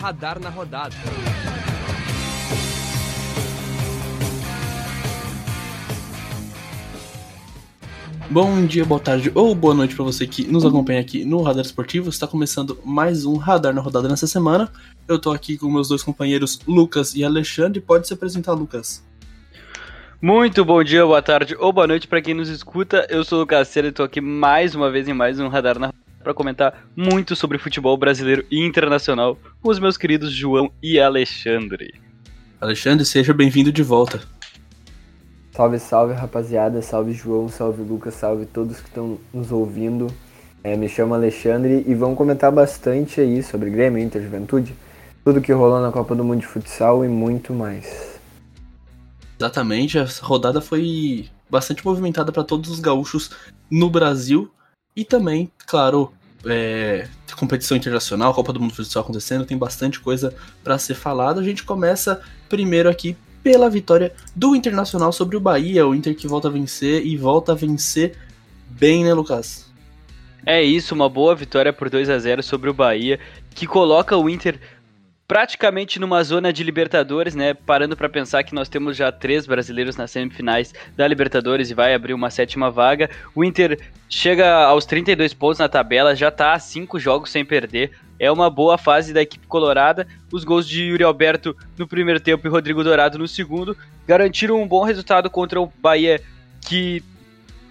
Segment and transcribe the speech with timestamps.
[0.00, 0.96] Radar na Rodada.
[8.30, 11.62] Bom dia, boa tarde ou boa noite para você que nos acompanha aqui no Radar
[11.62, 12.08] Esportivo.
[12.08, 14.72] Está começando mais um Radar na Rodada nessa semana.
[15.06, 17.78] Eu tô aqui com meus dois companheiros Lucas e Alexandre.
[17.78, 19.04] Pode se apresentar, Lucas.
[20.22, 23.06] Muito bom dia, boa tarde ou boa noite para quem nos escuta.
[23.10, 25.78] Eu sou o Lucas Cera e tô aqui mais uma vez em mais um Radar
[25.78, 31.00] na para comentar muito sobre futebol brasileiro e internacional com os meus queridos João e
[31.00, 31.94] Alexandre.
[32.60, 34.20] Alexandre, seja bem-vindo de volta.
[35.52, 36.80] Salve, salve, rapaziada.
[36.82, 37.48] Salve, João.
[37.48, 38.14] Salve, Lucas.
[38.14, 40.06] Salve todos que estão nos ouvindo.
[40.62, 44.76] É, me chamo Alexandre e vamos comentar bastante aí sobre Grêmio, Inter, Juventude,
[45.24, 48.20] tudo que rolou na Copa do Mundo de Futsal e muito mais.
[49.38, 53.30] Exatamente, a rodada foi bastante movimentada para todos os gaúchos
[53.70, 54.50] no Brasil
[55.00, 56.12] e também, claro,
[56.44, 61.40] é, competição internacional, Copa do Mundo Futsal acontecendo, tem bastante coisa para ser falado.
[61.40, 62.20] A gente começa
[62.50, 67.06] primeiro aqui pela vitória do Internacional sobre o Bahia, o Inter que volta a vencer
[67.06, 68.14] e volta a vencer
[68.68, 69.72] bem, né, Lucas?
[70.44, 73.18] É isso, uma boa vitória por 2 a 0 sobre o Bahia,
[73.54, 74.60] que coloca o Inter
[75.30, 77.54] praticamente numa zona de Libertadores, né?
[77.54, 81.94] Parando para pensar que nós temos já três brasileiros nas semifinais da Libertadores e vai
[81.94, 83.08] abrir uma sétima vaga.
[83.32, 87.92] O Inter chega aos 32 pontos na tabela, já tá a cinco jogos sem perder.
[88.18, 90.04] É uma boa fase da equipe colorada.
[90.32, 93.76] Os gols de Yuri Alberto no primeiro tempo e Rodrigo Dourado no segundo
[94.08, 96.20] garantiram um bom resultado contra o Bahia,
[96.60, 97.04] que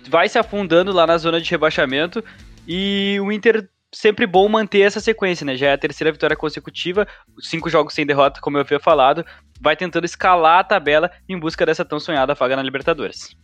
[0.07, 2.23] vai se afundando lá na zona de rebaixamento.
[2.65, 5.55] E o Inter sempre bom manter essa sequência, né?
[5.55, 7.07] Já é a terceira vitória consecutiva,
[7.39, 9.25] cinco jogos sem derrota, como eu havia falado.
[9.59, 13.35] Vai tentando escalar a tabela em busca dessa tão sonhada vaga na Libertadores.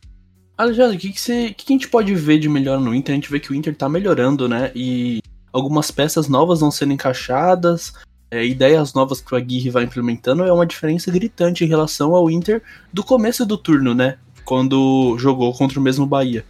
[0.58, 3.14] Alexandre, o que, que, você, que, que a gente pode ver de melhor no Inter?
[3.14, 4.72] A gente vê que o Inter tá melhorando, né?
[4.74, 5.20] E
[5.52, 7.94] algumas peças novas vão sendo encaixadas,
[8.32, 12.30] é, ideias novas que o Aguirre vai implementando, é uma diferença gritante em relação ao
[12.30, 14.18] Inter do começo do turno, né?
[14.46, 16.46] Quando jogou contra o mesmo Bahia.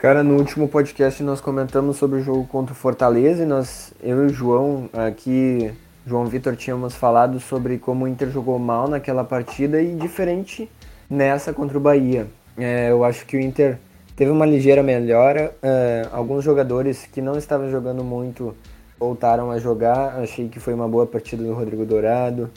[0.00, 4.22] Cara, no último podcast nós comentamos sobre o jogo contra o Fortaleza e nós, eu
[4.22, 5.70] e o João aqui,
[6.06, 10.70] João Vitor, tínhamos falado sobre como o Inter jogou mal naquela partida e diferente
[11.08, 12.26] nessa contra o Bahia.
[12.56, 13.78] É, eu acho que o Inter
[14.16, 15.54] teve uma ligeira melhora.
[15.62, 18.56] É, alguns jogadores que não estavam jogando muito
[18.98, 20.18] voltaram a jogar.
[20.18, 22.50] Achei que foi uma boa partida do Rodrigo Dourado.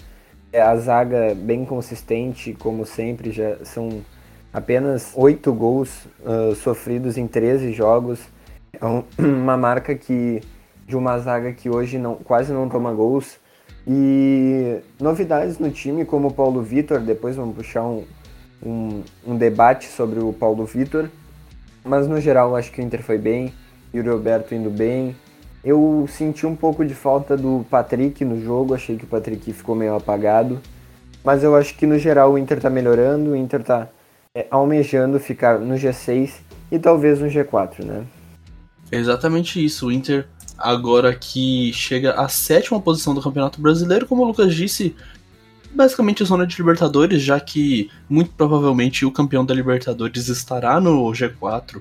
[0.50, 4.02] É, a zaga bem consistente, como sempre, já são
[4.54, 8.20] apenas 8 gols uh, sofridos em 13 jogos.
[8.74, 8.86] É
[9.22, 10.42] uma marca que
[10.86, 13.38] de uma zaga que hoje não, quase não toma gols.
[13.86, 18.06] E novidades no time, como o Paulo Vitor, depois vamos puxar um,
[18.66, 21.10] um, um, debate sobre o Paulo Vitor.
[21.84, 23.54] Mas no geral acho que o Inter foi bem,
[23.94, 25.16] e o Roberto indo bem.
[25.64, 29.76] Eu senti um pouco de falta do Patrick no jogo, achei que o Patrick ficou
[29.76, 30.62] meio apagado.
[31.24, 33.90] Mas eu acho que no geral o Inter tá melhorando, o Inter tá
[34.36, 36.32] é, almejando ficar no G6
[36.72, 38.04] e talvez no G4, né?
[38.92, 39.86] É exatamente isso.
[39.86, 40.28] O Inter
[40.58, 44.96] agora que chega à sétima posição do Campeonato Brasileiro, como o Lucas disse,
[45.72, 51.80] basicamente zona de Libertadores, já que muito provavelmente o campeão da Libertadores estará no G4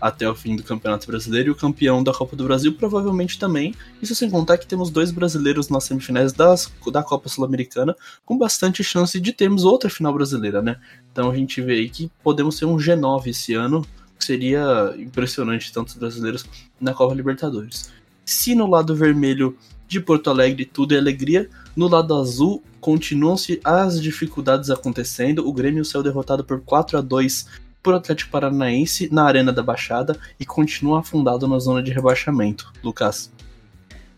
[0.00, 3.74] até o fim do Campeonato Brasileiro e o campeão da Copa do Brasil provavelmente também.
[4.00, 8.82] Isso sem contar que temos dois brasileiros nas semifinais das, da Copa Sul-Americana, com bastante
[8.84, 10.76] chance de termos outra final brasileira, né?
[11.12, 13.84] Então a gente vê aí que podemos ter um G9 esse ano,
[14.18, 16.44] que seria impressionante tantos brasileiros
[16.80, 17.90] na Copa Libertadores.
[18.24, 24.00] Se no lado vermelho de Porto Alegre tudo é alegria, no lado azul continuam-se as
[24.00, 25.46] dificuldades acontecendo.
[25.46, 30.18] O Grêmio saiu derrotado por 4 a 2 por Atlético Paranaense na Arena da Baixada
[30.38, 32.72] e continua afundado na zona de rebaixamento.
[32.82, 33.32] Lucas.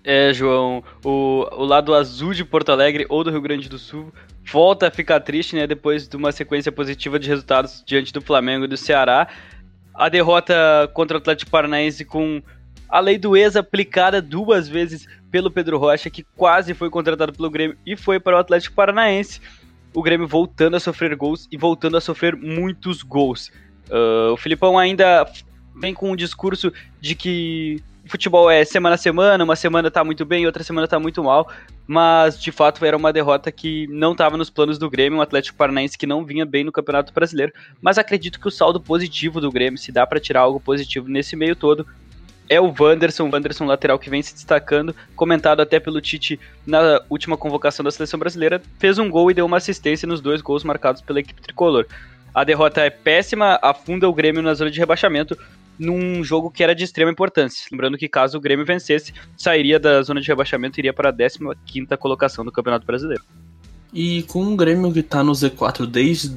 [0.03, 4.13] É, João, o, o lado azul de Porto Alegre ou do Rio Grande do Sul
[4.51, 8.65] volta a ficar triste, né, depois de uma sequência positiva de resultados diante do Flamengo
[8.65, 9.29] e do Ceará.
[9.95, 12.43] A derrota contra o Atlético Paranaense com
[12.89, 17.51] a lei do ex aplicada duas vezes pelo Pedro Rocha, que quase foi contratado pelo
[17.51, 19.41] Grêmio e foi para o Atlético Paranaense
[19.95, 23.51] o Grêmio voltando a sofrer gols e voltando a sofrer muitos gols.
[23.89, 25.27] Uh, o Filipão ainda
[25.75, 30.25] vem com um discurso de que futebol é semana a semana, uma semana tá muito
[30.25, 31.49] bem, outra semana tá muito mal,
[31.87, 35.57] mas de fato era uma derrota que não estava nos planos do Grêmio, um Atlético
[35.57, 39.51] Paranaense que não vinha bem no Campeonato Brasileiro, mas acredito que o saldo positivo do
[39.51, 41.87] Grêmio, se dá para tirar algo positivo nesse meio todo,
[42.51, 47.37] é o Wanderson, Wanderson lateral que vem se destacando, comentado até pelo Tite na última
[47.37, 51.01] convocação da seleção brasileira, fez um gol e deu uma assistência nos dois gols marcados
[51.01, 51.87] pela equipe tricolor.
[52.35, 55.39] A derrota é péssima, afunda o Grêmio na zona de rebaixamento,
[55.79, 57.69] num jogo que era de extrema importância.
[57.71, 61.13] Lembrando que caso o Grêmio vencesse, sairia da zona de rebaixamento e iria para a
[61.13, 63.23] 15 colocação do Campeonato Brasileiro.
[63.95, 66.31] E com o Grêmio que tá no Z4 desde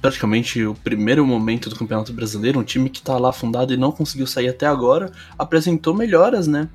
[0.00, 3.92] praticamente o primeiro momento do Campeonato Brasileiro, um time que tá lá fundado e não
[3.92, 6.68] conseguiu sair até agora, apresentou melhoras, né?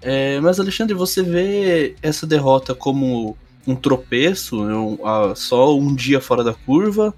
[0.00, 3.36] É, mas Alexandre, você vê essa derrota como
[3.66, 7.14] um tropeço, um, uh, só um dia fora da curva?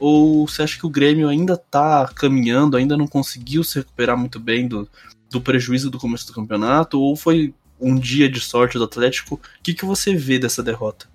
[0.00, 4.40] Ou você acha que o Grêmio ainda tá caminhando, ainda não conseguiu se recuperar muito
[4.40, 4.88] bem do,
[5.30, 7.00] do prejuízo do começo do campeonato?
[7.00, 9.36] Ou foi um dia de sorte do Atlético?
[9.36, 11.06] O que, que você vê dessa derrota?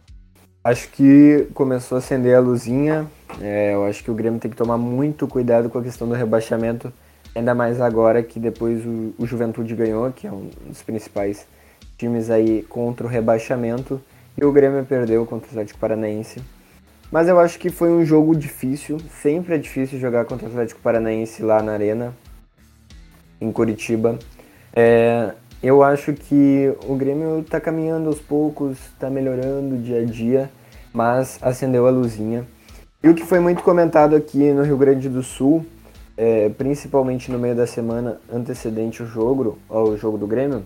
[0.63, 3.07] Acho que começou a acender a luzinha.
[3.41, 6.13] É, eu acho que o Grêmio tem que tomar muito cuidado com a questão do
[6.13, 6.91] rebaixamento,
[7.35, 11.45] ainda mais agora que depois o, o Juventude ganhou, que é um dos principais
[11.97, 14.01] times aí contra o rebaixamento,
[14.37, 16.41] e o Grêmio perdeu contra o Atlético Paranaense.
[17.11, 18.97] Mas eu acho que foi um jogo difícil.
[19.21, 22.13] Sempre é difícil jogar contra o Atlético Paranaense lá na Arena,
[23.41, 24.17] em Curitiba.
[24.73, 30.49] É, eu acho que o Grêmio está caminhando aos poucos, está melhorando dia a dia,
[30.93, 32.45] mas acendeu a luzinha.
[33.01, 35.65] E o que foi muito comentado aqui no Rio Grande do Sul,
[36.17, 40.65] é, principalmente no meio da semana antecedente ao jogo, ao jogo do Grêmio,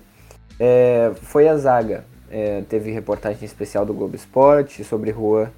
[0.59, 2.05] é, foi a zaga.
[2.31, 5.51] É, teve reportagem especial do Globo Esporte sobre Juan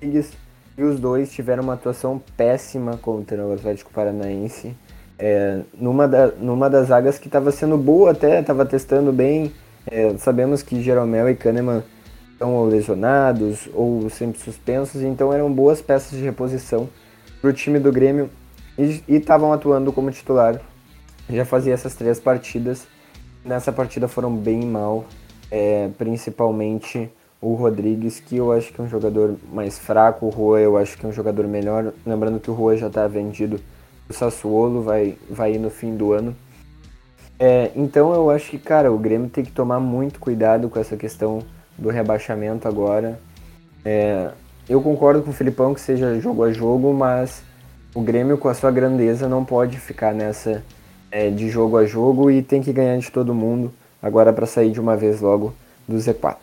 [0.00, 4.74] e os dois tiveram uma atuação péssima contra o Atlético Paranaense
[5.16, 9.52] é, numa, da, numa das zagas que estava sendo boa até, estava testando bem.
[9.88, 11.84] É, sabemos que Jeromel e Kahneman
[12.42, 16.88] estão lesionados ou sempre suspensos, então eram boas peças de reposição
[17.40, 18.28] para o time do Grêmio
[18.76, 20.60] e estavam atuando como titular.
[21.30, 22.86] Já fazia essas três partidas.
[23.44, 25.04] Nessa partida foram bem mal,
[25.50, 27.08] é, principalmente
[27.40, 30.96] o Rodrigues, que eu acho que é um jogador mais fraco, o Rua eu acho
[30.98, 31.92] que é um jogador melhor.
[32.04, 33.60] Lembrando que o Rua já está vendido
[34.08, 36.36] o Sassuolo vai, vai ir no fim do ano.
[37.38, 40.96] É, então eu acho que, cara, o Grêmio tem que tomar muito cuidado com essa
[40.96, 41.42] questão
[41.82, 43.20] do rebaixamento agora.
[43.84, 44.30] É,
[44.68, 47.42] eu concordo com o Filipão que seja jogo a jogo, mas
[47.94, 50.64] o Grêmio, com a sua grandeza, não pode ficar nessa
[51.10, 54.70] é, de jogo a jogo e tem que ganhar de todo mundo agora para sair
[54.70, 55.54] de uma vez logo
[55.86, 56.38] do Z4.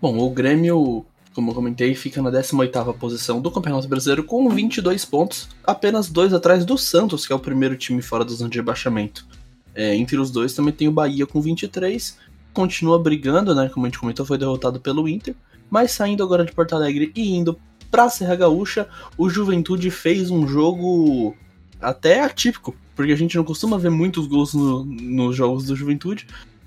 [0.00, 5.04] Bom, o Grêmio como eu comentei, fica na 18ª posição do Campeonato Brasileiro com 22
[5.04, 8.56] pontos, apenas dois atrás do Santos, que é o primeiro time fora da zona de
[8.56, 9.26] rebaixamento.
[9.74, 12.16] É, entre os dois também tem o Bahia com 23,
[12.54, 15.34] continua brigando, né, como a gente comentou, foi derrotado pelo Inter,
[15.68, 17.58] mas saindo agora de Porto Alegre e indo
[17.90, 21.36] para Serra Gaúcha, o Juventude fez um jogo
[21.80, 26.26] até atípico, porque a gente não costuma ver muitos gols no, nos jogos do Juventude,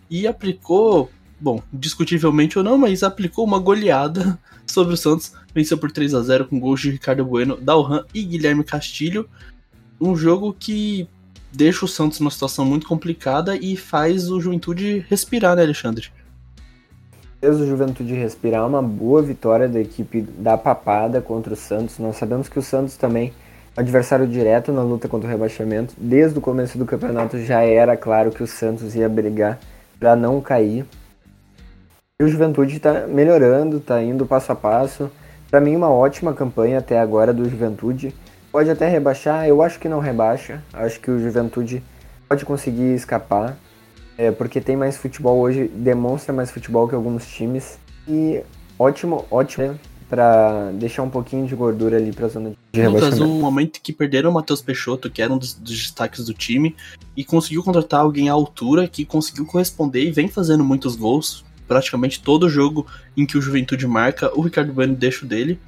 [0.10, 5.92] e aplicou bom, discutivelmente ou não, mas aplicou uma goleada sobre o Santos, venceu por
[5.92, 9.30] 3 a 0 com gols de Ricardo Bueno, Dalhan e Guilherme Castilho.
[10.00, 11.08] Um jogo que
[11.58, 16.10] deixa o Santos numa situação muito complicada e faz o Juventude respirar, né, Alexandre?
[17.42, 21.98] Fez o Juventude respirar uma boa vitória da equipe da Papada contra o Santos.
[21.98, 23.34] Nós sabemos que o Santos também
[23.76, 25.96] adversário direto na luta contra o rebaixamento.
[25.98, 29.60] Desde o começo do campeonato já era claro que o Santos ia brigar
[30.00, 30.86] para não cair.
[32.20, 35.10] E o Juventude está melhorando, está indo passo a passo.
[35.50, 38.14] Para mim, uma ótima campanha até agora do Juventude.
[38.58, 40.64] Pode até rebaixar, eu acho que não rebaixa.
[40.74, 41.84] Acho que o Juventude
[42.28, 43.56] pode conseguir escapar,
[44.18, 47.78] é, porque tem mais futebol hoje, demonstra mais futebol que alguns times.
[48.08, 48.42] E
[48.80, 53.20] ótimo, ótimo né, para deixar um pouquinho de gordura ali para a zona de rebaixamento.
[53.20, 56.34] Lucas, um momento que perderam o Matheus Peixoto, que era um dos, dos, destaques do
[56.34, 56.76] time,
[57.16, 62.22] e conseguiu contratar alguém à altura que conseguiu corresponder e vem fazendo muitos gols praticamente
[62.22, 65.60] todo jogo em que o Juventude marca, o Ricardo Bueno deixa o dele.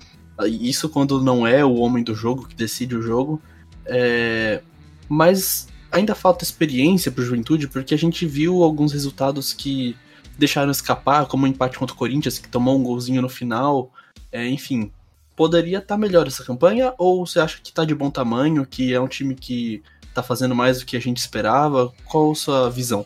[0.47, 3.41] Isso quando não é o homem do jogo que decide o jogo.
[3.85, 4.61] É...
[5.07, 9.95] Mas ainda falta experiência para o Juventude, porque a gente viu alguns resultados que
[10.37, 13.91] deixaram escapar, como o empate contra o Corinthians, que tomou um golzinho no final.
[14.31, 14.91] É, enfim,
[15.35, 16.93] poderia estar tá melhor essa campanha?
[16.97, 20.55] Ou você acha que está de bom tamanho, que é um time que está fazendo
[20.55, 21.91] mais do que a gente esperava?
[22.05, 23.05] Qual a sua visão?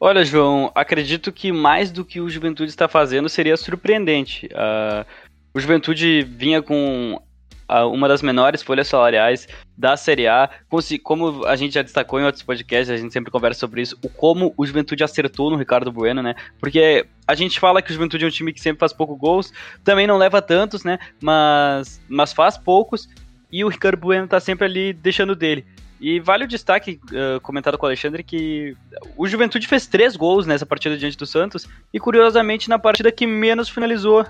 [0.00, 4.46] Olha, João, acredito que mais do que o Juventude está fazendo seria surpreendente.
[4.46, 5.06] Uh,
[5.54, 7.20] o Juventude vinha com
[7.70, 9.46] uh, uma das menores folhas salariais
[9.78, 10.50] da Série A.
[11.02, 14.08] Como a gente já destacou em outros podcasts, a gente sempre conversa sobre isso, o
[14.08, 16.34] como o Juventude acertou no Ricardo Bueno, né?
[16.58, 19.52] Porque a gente fala que o Juventude é um time que sempre faz poucos gols,
[19.84, 20.98] também não leva tantos, né?
[21.22, 23.08] Mas, mas faz poucos,
[23.50, 25.64] e o Ricardo Bueno tá sempre ali deixando dele.
[26.00, 28.76] E vale o destaque, uh, comentado com o Alexandre, que
[29.16, 33.24] o Juventude fez três gols nessa partida diante do Santos, e curiosamente na partida que
[33.24, 34.26] menos finalizou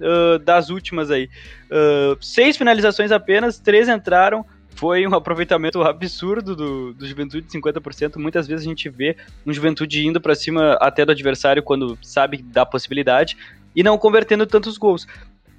[0.00, 1.28] uh, das últimas aí.
[1.70, 8.16] Uh, seis finalizações apenas, três entraram, foi um aproveitamento absurdo do, do Juventude, 50%.
[8.16, 12.38] Muitas vezes a gente vê um Juventude indo para cima até do adversário quando sabe
[12.38, 13.36] da possibilidade
[13.74, 15.06] e não convertendo tantos gols.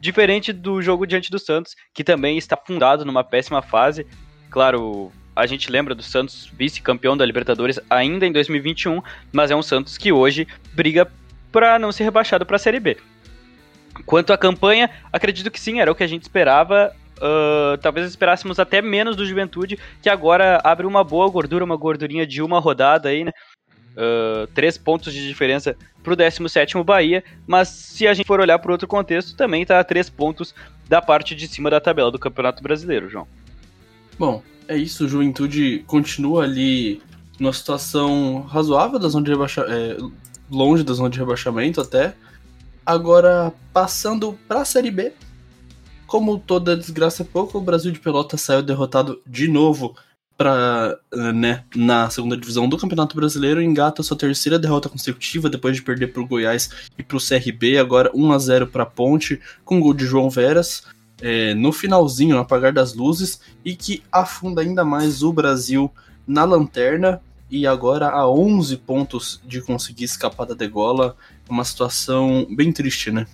[0.01, 4.07] Diferente do jogo diante do Santos, que também está fundado numa péssima fase.
[4.49, 9.61] Claro, a gente lembra do Santos vice-campeão da Libertadores ainda em 2021, mas é um
[9.61, 11.09] Santos que hoje briga
[11.51, 12.97] para não ser rebaixado para a Série B.
[14.05, 16.93] Quanto à campanha, acredito que sim, era o que a gente esperava.
[17.17, 22.25] Uh, talvez esperássemos até menos do Juventude, que agora abre uma boa gordura, uma gordurinha
[22.25, 23.31] de uma rodada aí, né?
[23.91, 28.71] Uh, três pontos de diferença pro 17 Bahia, mas se a gente for olhar para
[28.71, 30.55] outro contexto, também tá a três pontos
[30.87, 33.27] da parte de cima da tabela do Campeonato Brasileiro, João.
[34.17, 37.01] Bom, é isso, o Juventude continua ali
[37.39, 39.97] numa situação razoável da zona de é,
[40.49, 42.13] longe da zona de rebaixamento até.
[42.85, 45.13] Agora, passando para a Série B,
[46.07, 49.95] como toda desgraça é pouco, o Brasil de Pelotas saiu derrotado de novo
[50.35, 50.97] pra,
[51.33, 56.07] né, na segunda divisão do Campeonato Brasileiro, engata sua terceira derrota consecutiva depois de perder
[56.13, 59.81] para o Goiás e para o CRB, agora 1 a 0 para a Ponte, com
[59.81, 60.83] gol de João Veras.
[61.21, 65.91] É, no finalzinho, no apagar das luzes, e que afunda ainda mais o Brasil
[66.25, 67.21] na lanterna
[67.51, 71.17] e agora a 11 pontos de conseguir escapar da degola.
[71.49, 73.25] Uma situação bem triste, né?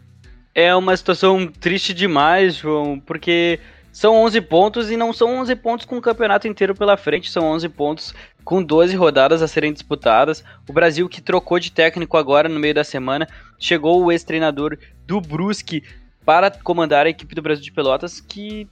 [0.54, 3.60] É uma situação triste demais, João, porque
[3.92, 7.46] são 11 pontos e não são 11 pontos com o campeonato inteiro pela frente, são
[7.46, 10.44] 11 pontos com 12 rodadas a serem disputadas.
[10.68, 13.28] O Brasil que trocou de técnico agora no meio da semana,
[13.60, 15.84] chegou o ex-treinador do Brusque
[16.24, 18.68] para comandar a equipe do Brasil de Pelotas, que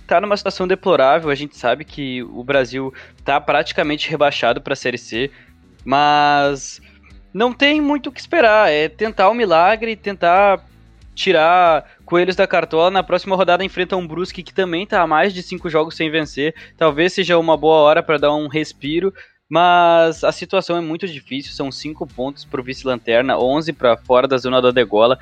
[0.00, 1.30] está numa situação deplorável.
[1.30, 5.30] A gente sabe que o Brasil está praticamente rebaixado para a Série C,
[5.84, 6.80] mas
[7.32, 8.70] não tem muito o que esperar.
[8.70, 10.64] É tentar o um milagre, tentar
[11.14, 12.90] tirar coelhos da cartola.
[12.90, 16.10] Na próxima rodada enfrenta um Brusque que também está há mais de cinco jogos sem
[16.10, 16.54] vencer.
[16.76, 19.12] Talvez seja uma boa hora para dar um respiro.
[19.48, 24.26] Mas a situação é muito difícil, são cinco pontos para o vice-lanterna, 11 para fora
[24.26, 25.18] da zona da degola.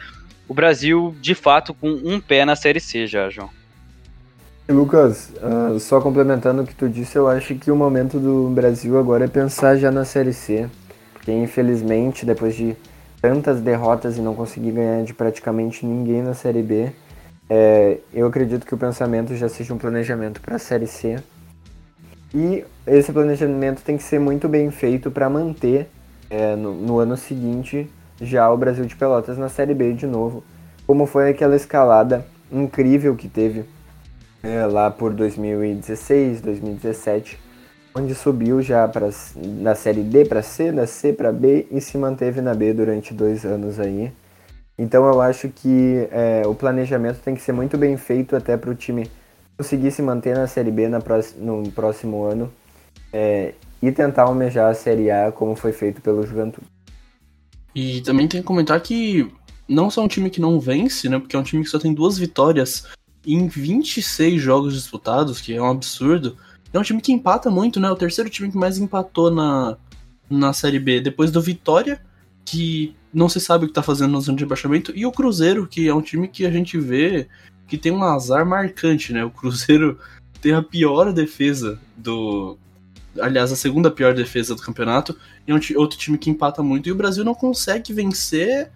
[0.47, 3.51] O Brasil, de fato, com um pé na Série C já, João.
[4.69, 8.97] Lucas, uh, só complementando o que tu disse, eu acho que o momento do Brasil
[8.97, 10.71] agora é pensar já na Série C,
[11.33, 12.77] infelizmente, depois de
[13.21, 16.91] tantas derrotas e não conseguir ganhar de praticamente ninguém na Série B,
[17.49, 21.19] é, eu acredito que o pensamento já seja um planejamento para a Série C.
[22.33, 25.89] E esse planejamento tem que ser muito bem feito para manter
[26.31, 30.45] é, no, no ano seguinte já o Brasil de Pelotas na Série B de novo,
[30.87, 33.65] como foi aquela escalada incrível que teve
[34.43, 37.39] é, lá por 2016, 2017,
[37.95, 39.11] onde subiu já pra,
[39.63, 43.13] da série D para C, da C para B e se manteve na B durante
[43.13, 44.13] dois anos aí.
[44.79, 48.71] Então eu acho que é, o planejamento tem que ser muito bem feito até para
[48.71, 49.11] o time
[49.59, 51.01] conseguir se manter na Série B na
[51.37, 52.51] no próximo ano
[53.13, 56.67] é, e tentar almejar a Série A como foi feito pelo Juventude.
[57.75, 59.31] E também tem que comentar que
[59.69, 61.19] não só um time que não vence, né?
[61.19, 62.87] Porque é um time que só tem duas vitórias
[63.27, 66.37] em 26 jogos disputados, que é um absurdo.
[66.73, 67.91] É um time que empata muito, né?
[67.91, 69.77] O terceiro time que mais empatou na,
[70.29, 72.01] na Série B, depois do Vitória,
[72.45, 75.67] que não se sabe o que tá fazendo na zona de rebaixamento, e o Cruzeiro,
[75.67, 77.29] que é um time que a gente vê
[77.67, 79.25] que tem um azar marcante, né?
[79.25, 79.99] O Cruzeiro
[80.41, 82.57] tem a pior defesa do.
[83.21, 86.89] Aliás, a segunda pior defesa do campeonato, e é um outro time que empata muito,
[86.89, 88.71] e o Brasil não consegue vencer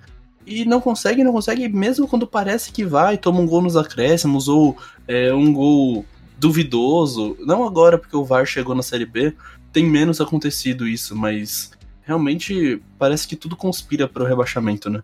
[0.47, 4.49] e não consegue, não consegue, mesmo quando parece que vai, toma um gol nos acréscimos
[4.49, 6.05] ou é, um gol
[6.39, 7.37] duvidoso.
[7.41, 9.35] Não agora, porque o VAR chegou na Série B,
[9.73, 11.73] tem menos acontecido isso, mas
[12.03, 15.03] realmente parece que tudo conspira para o rebaixamento, né?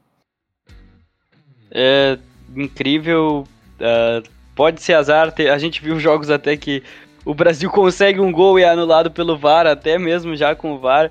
[1.71, 2.19] É
[2.55, 3.47] incrível.
[3.81, 6.83] Uh, pode ser azar, a gente viu jogos até que
[7.25, 10.79] o Brasil consegue um gol e é anulado pelo VAR, até mesmo já com o
[10.79, 11.11] VAR.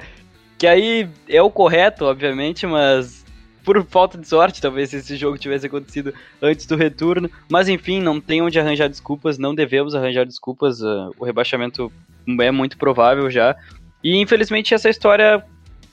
[0.58, 3.19] Que aí é o correto, obviamente, mas
[3.70, 6.12] por falta de sorte, talvez esse jogo tivesse acontecido
[6.42, 7.30] antes do retorno.
[7.48, 10.82] Mas enfim, não tem onde arranjar desculpas, não devemos arranjar desculpas.
[10.82, 11.92] Uh, o rebaixamento
[12.42, 13.56] é muito provável já.
[14.04, 15.46] E infelizmente essa história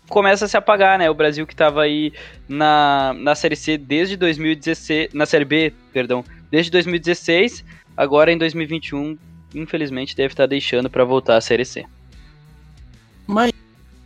[0.09, 1.11] começa a se apagar, né?
[1.11, 2.15] O Brasil que estava aí
[2.49, 7.63] na, na Série C desde 2016, na Série B, perdão, desde 2016,
[7.95, 9.19] agora em 2021,
[9.55, 11.85] infelizmente deve estar deixando para voltar à Série C.
[13.27, 13.53] Mas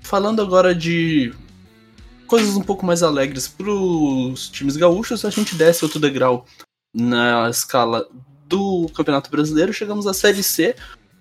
[0.03, 1.33] falando agora de
[2.31, 6.47] coisas um pouco mais alegres para os times gaúchos, a gente desce outro degrau
[6.95, 8.09] na escala
[8.47, 10.77] do Campeonato Brasileiro, chegamos à Série C,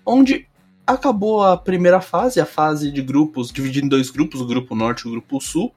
[0.06, 0.46] onde
[0.86, 5.00] acabou a primeira fase, a fase de grupos, dividida em dois grupos, o grupo norte
[5.00, 5.74] e o grupo sul.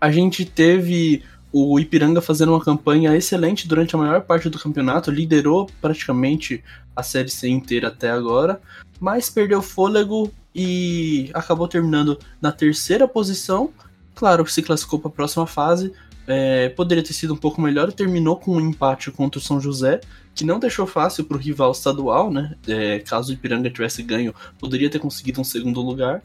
[0.00, 5.10] A gente teve o Ipiranga fazendo uma campanha excelente durante a maior parte do campeonato,
[5.10, 8.62] liderou praticamente a Série C inteira até agora,
[8.98, 13.74] mas perdeu fôlego e acabou terminando na terceira posição.
[14.16, 15.92] Claro, se classificou para a próxima fase,
[16.26, 20.00] é, poderia ter sido um pouco melhor, terminou com um empate contra o São José,
[20.34, 22.56] que não deixou fácil para o rival estadual, né?
[22.66, 26.22] É, caso o Ipiranga tivesse ganho, poderia ter conseguido um segundo lugar.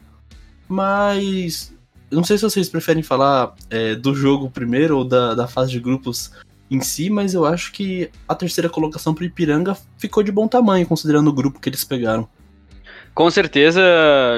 [0.66, 1.74] Mas
[2.10, 5.78] não sei se vocês preferem falar é, do jogo primeiro ou da, da fase de
[5.78, 6.32] grupos
[6.70, 10.86] em si, mas eu acho que a terceira colocação para Ipiranga ficou de bom tamanho,
[10.86, 12.26] considerando o grupo que eles pegaram.
[13.14, 13.82] Com certeza,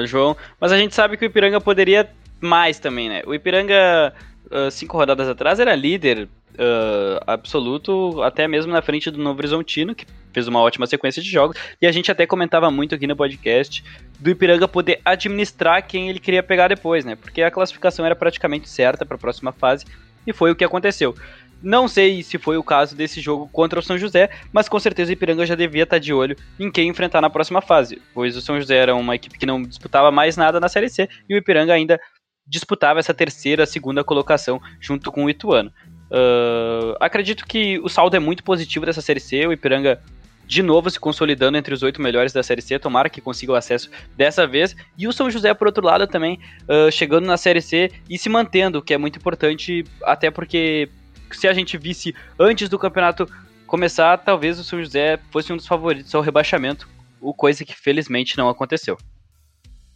[0.05, 0.35] João.
[0.59, 3.21] Mas a gente sabe que o Ipiranga poderia mais também, né?
[3.25, 4.13] O Ipiranga,
[4.45, 9.93] uh, cinco rodadas atrás, era líder uh, absoluto, até mesmo na frente do Novo Horizontino,
[9.93, 11.57] que fez uma ótima sequência de jogos.
[11.81, 13.83] E a gente até comentava muito aqui no podcast
[14.19, 17.15] do Ipiranga poder administrar quem ele queria pegar depois, né?
[17.15, 19.85] Porque a classificação era praticamente certa para a próxima fase
[20.25, 21.15] e foi o que aconteceu.
[21.63, 25.09] Não sei se foi o caso desse jogo contra o São José, mas com certeza
[25.09, 28.35] o Ipiranga já devia estar tá de olho em quem enfrentar na próxima fase, pois
[28.35, 31.33] o São José era uma equipe que não disputava mais nada na Série C e
[31.33, 31.99] o Ipiranga ainda
[32.47, 35.71] disputava essa terceira, segunda colocação junto com o Ituano.
[36.11, 39.47] Uh, acredito que o saldo é muito positivo dessa Série C.
[39.47, 40.01] O Ipiranga
[40.47, 42.77] de novo se consolidando entre os oito melhores da Série C.
[42.77, 44.75] Tomara que consiga o acesso dessa vez.
[44.97, 48.29] E o São José, por outro lado, também uh, chegando na Série C e se
[48.29, 50.89] mantendo, que é muito importante, até porque
[51.31, 53.27] se a gente visse antes do campeonato
[53.65, 56.87] começar, talvez o São José fosse um dos favoritos ao rebaixamento,
[57.19, 58.97] o coisa que felizmente não aconteceu.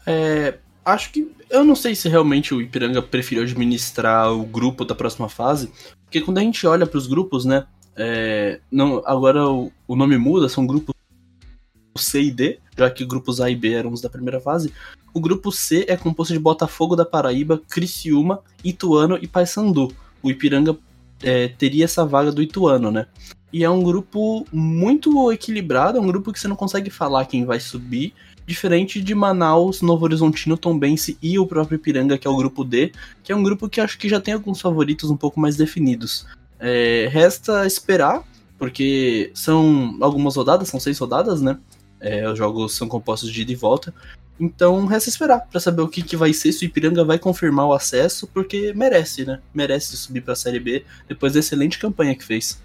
[0.08, 1.32] É, acho que.
[1.50, 5.72] Eu não sei se realmente o Ipiranga preferiu administrar o grupo da próxima fase,
[6.06, 7.66] porque quando a gente olha para os grupos, né?
[7.96, 10.96] É, não, agora o, o, nome muda, são grupos
[11.98, 14.74] C e D, já que grupos A e B eram os da primeira fase.
[15.14, 19.92] O grupo C é composto de Botafogo da Paraíba, Criciúma, Ituano e Paysandu.
[20.22, 20.78] O Ipiranga
[21.22, 23.08] é, teria essa vaga do Ituano, né?
[23.52, 27.46] E é um grupo muito equilibrado, é um grupo que você não consegue falar quem
[27.46, 28.14] vai subir,
[28.50, 32.92] diferente de Manaus, Novo Horizontino, Tombense e o próprio Ipiranga, que é o grupo D,
[33.24, 36.26] que é um grupo que acho que já tem alguns favoritos um pouco mais definidos.
[36.60, 38.24] É, resta esperar,
[38.58, 41.60] porque são algumas rodadas, são seis rodadas, né?
[42.00, 43.94] É, os jogos são compostos de ida e volta.
[44.40, 47.68] Então resta esperar para saber o que, que vai ser, se o Ipiranga vai confirmar
[47.68, 49.40] o acesso, porque merece, né?
[49.54, 52.60] Merece subir para a Série B depois da excelente campanha que fez.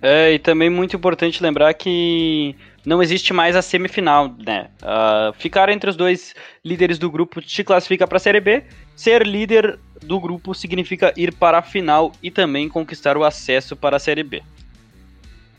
[0.00, 2.54] É, e também muito importante lembrar que
[2.84, 4.68] não existe mais a semifinal, né?
[4.80, 8.62] Uh, ficar entre os dois líderes do grupo te classifica para a Série B.
[8.94, 13.96] Ser líder do grupo significa ir para a final e também conquistar o acesso para
[13.96, 14.42] a Série B.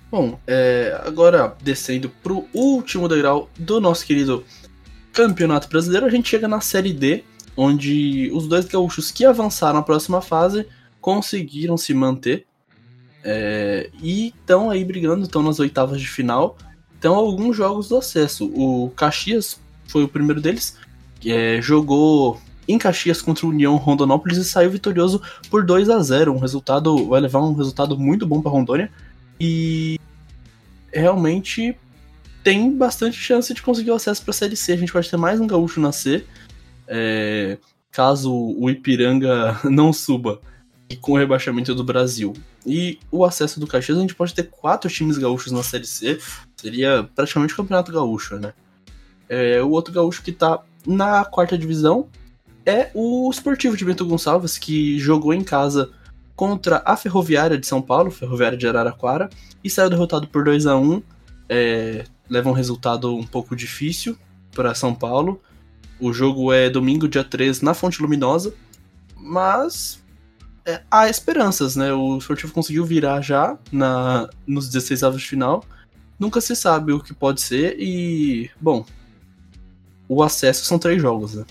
[0.09, 4.45] Bom, é, agora descendo para o último degrau do nosso querido
[5.11, 7.25] Campeonato Brasileiro, a gente chega na Série D,
[7.57, 10.65] onde os dois gaúchos que avançaram à próxima fase
[11.01, 12.45] conseguiram se manter
[13.23, 16.57] é, e estão aí brigando, estão nas oitavas de final.
[16.97, 18.45] Então, alguns jogos do acesso.
[18.55, 20.77] O Caxias foi o primeiro deles,
[21.19, 25.99] que é, jogou em Caxias contra o União Rondonópolis e saiu vitorioso por 2 a
[25.99, 28.91] 0 Um resultado, vai levar um resultado muito bom para Rondônia.
[29.39, 29.99] E
[30.91, 31.77] realmente
[32.43, 34.73] tem bastante chance de conseguir o acesso para a Série C.
[34.73, 36.25] A gente pode ter mais um gaúcho nascer.
[36.87, 37.57] É,
[37.91, 40.41] caso o Ipiranga não suba
[40.89, 42.33] e com o rebaixamento do Brasil
[42.65, 46.19] e o acesso do Caxias, a gente pode ter quatro times gaúchos na Série C.
[46.55, 48.53] Seria praticamente o Campeonato Gaúcho, né?
[49.29, 52.07] É, o outro gaúcho que tá na quarta divisão
[52.65, 55.91] é o Esportivo de Bento Gonçalves, que jogou em casa
[56.35, 59.29] contra a Ferroviária de São Paulo, Ferroviária de Araraquara,
[59.63, 61.01] e saiu derrotado por 2 a 1
[61.49, 64.17] é, Leva um resultado um pouco difícil
[64.53, 65.41] para São Paulo.
[65.99, 68.53] O jogo é domingo, dia 3, na Fonte Luminosa.
[69.15, 70.03] Mas
[70.67, 71.93] é, há esperanças, né?
[71.93, 75.63] O Esportivo conseguiu virar já na, nos 16 avos de final.
[76.19, 78.85] Nunca se sabe o que pode ser e, bom,
[80.09, 81.45] o acesso são três jogos, né?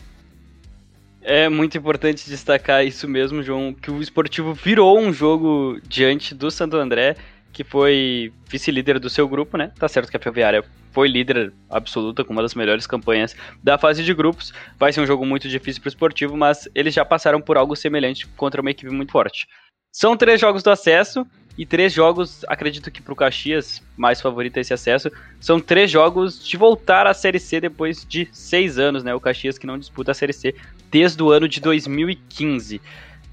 [1.23, 6.51] É muito importante destacar isso mesmo, João, que o Esportivo virou um jogo diante do
[6.51, 7.17] Santo André,
[7.57, 9.73] que foi vice-líder do seu grupo, né?
[9.79, 14.05] Tá certo que a Ferroviária foi líder absoluta, com uma das melhores campanhas da fase
[14.05, 14.53] de grupos.
[14.79, 17.75] Vai ser um jogo muito difícil para o esportivo, mas eles já passaram por algo
[17.75, 19.49] semelhante contra uma equipe muito forte.
[19.91, 24.59] São três jogos do acesso e três jogos, acredito que para o Caxias, mais favorito
[24.59, 29.15] esse acesso, são três jogos de voltar à Série C depois de seis anos, né?
[29.15, 30.55] O Caxias que não disputa a Série C
[30.91, 32.83] desde o ano de 2015.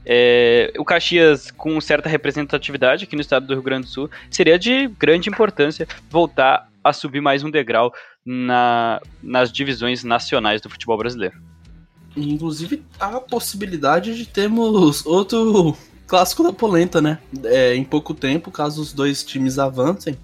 [0.05, 4.59] É, o Caxias, com certa representatividade aqui no estado do Rio Grande do Sul, seria
[4.59, 7.93] de grande importância voltar a subir mais um degrau
[8.25, 11.35] na, nas divisões nacionais do futebol brasileiro.
[12.15, 17.19] Inclusive, há a possibilidade de termos outro clássico da polenta, né?
[17.45, 20.17] É, em pouco tempo, caso os dois times avancem.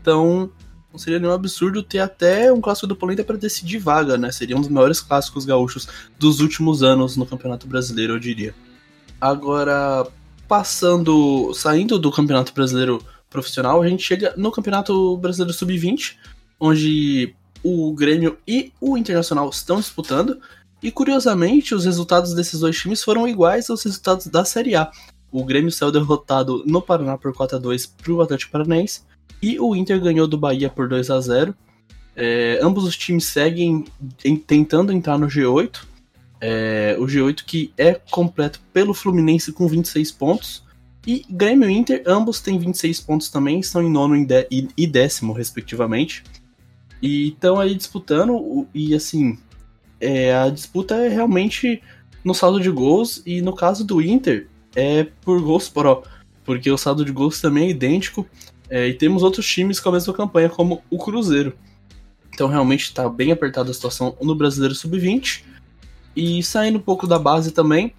[0.00, 0.50] Então,
[0.90, 4.32] não seria nenhum absurdo ter até um clássico da polenta para decidir vaga, né?
[4.32, 5.86] Seria um dos maiores clássicos gaúchos
[6.18, 8.54] dos últimos anos no Campeonato Brasileiro, eu diria.
[9.20, 10.06] Agora,
[10.48, 16.16] passando, saindo do Campeonato Brasileiro profissional, a gente chega no Campeonato Brasileiro Sub-20,
[16.58, 20.40] onde o Grêmio e o Internacional estão disputando.
[20.82, 24.90] E curiosamente, os resultados desses dois times foram iguais aos resultados da Série A.
[25.30, 29.02] O Grêmio saiu derrotado no Paraná por 4 a 2 para o Atlético Paranaense
[29.42, 31.54] e o Inter ganhou do Bahia por 2 a 0
[32.16, 33.84] é, ambos os times seguem
[34.24, 35.80] em, tentando entrar no G8.
[36.40, 40.64] É, o G8 que é completo pelo Fluminense com 26 pontos.
[41.06, 46.22] E Grêmio e Inter, ambos têm 26 pontos também, estão em nono e décimo, respectivamente.
[47.00, 49.38] E estão aí disputando, e assim,
[49.98, 51.82] é, a disputa é realmente
[52.22, 56.02] no saldo de gols, e no caso do Inter, é por gols pro,
[56.44, 58.26] porque o saldo de gols também é idêntico,
[58.68, 61.54] é, e temos outros times com a mesma campanha, como o Cruzeiro.
[62.32, 65.42] Então realmente está bem apertada a situação no Brasileiro Sub-20.
[66.20, 67.94] E saindo um pouco da base também,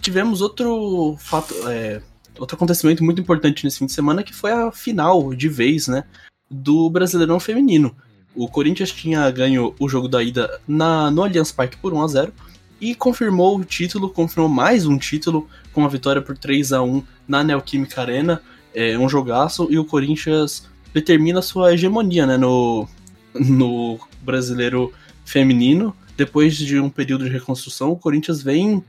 [0.00, 2.00] tivemos outro fato, é,
[2.38, 6.04] outro acontecimento muito importante nesse fim de semana, que foi a final de vez, né,
[6.50, 7.94] do Brasileirão Feminino.
[8.34, 12.08] O Corinthians tinha ganho o jogo da ida na, no Allianz Parque por 1 a
[12.08, 12.32] 0
[12.80, 17.02] e confirmou o título, confirmou mais um título com a vitória por 3 a 1
[17.28, 18.40] na Neoquímica Arena.
[18.74, 22.88] É um jogaço e o Corinthians determina sua hegemonia né, no,
[23.34, 24.94] no brasileiro
[25.26, 25.94] feminino.
[26.16, 28.82] Depois de um período de reconstrução, o Corinthians vem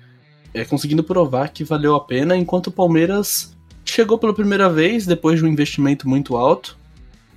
[0.53, 5.39] é, conseguindo provar que valeu a pena, enquanto o Palmeiras chegou pela primeira vez depois
[5.39, 6.77] de um investimento muito alto.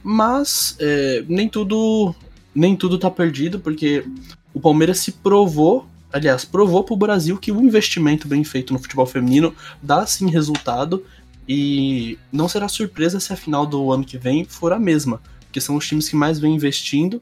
[0.03, 2.15] Mas é, nem tudo
[2.55, 4.05] nem tudo tá perdido, porque
[4.53, 9.07] o Palmeiras se provou, aliás, provou pro Brasil que o investimento bem feito no futebol
[9.07, 11.05] feminino dá sim resultado.
[11.49, 15.61] E não será surpresa se a final do ano que vem for a mesma, porque
[15.61, 17.21] são os times que mais vêm investindo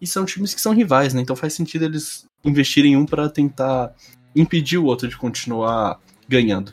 [0.00, 1.20] e são times que são rivais, né?
[1.20, 3.94] Então faz sentido eles investirem um para tentar
[4.34, 6.72] impedir o outro de continuar ganhando.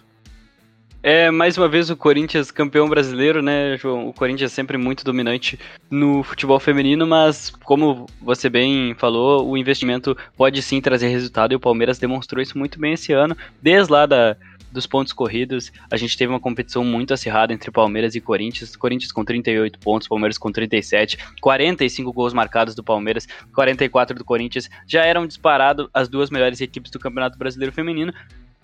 [1.07, 4.09] É, mais uma vez o Corinthians campeão brasileiro, né, João?
[4.09, 9.55] O Corinthians é sempre muito dominante no futebol feminino, mas como você bem falou, o
[9.55, 13.91] investimento pode sim trazer resultado e o Palmeiras demonstrou isso muito bem esse ano, desde
[13.93, 14.35] lá da,
[14.75, 18.75] dos pontos corridos, a gente teve uma competição muito acirrada entre Palmeiras e Corinthians.
[18.75, 24.69] Corinthians com 38 pontos, Palmeiras com 37, 45 gols marcados do Palmeiras, 44 do Corinthians.
[24.85, 28.13] Já eram disparado as duas melhores equipes do Campeonato Brasileiro Feminino,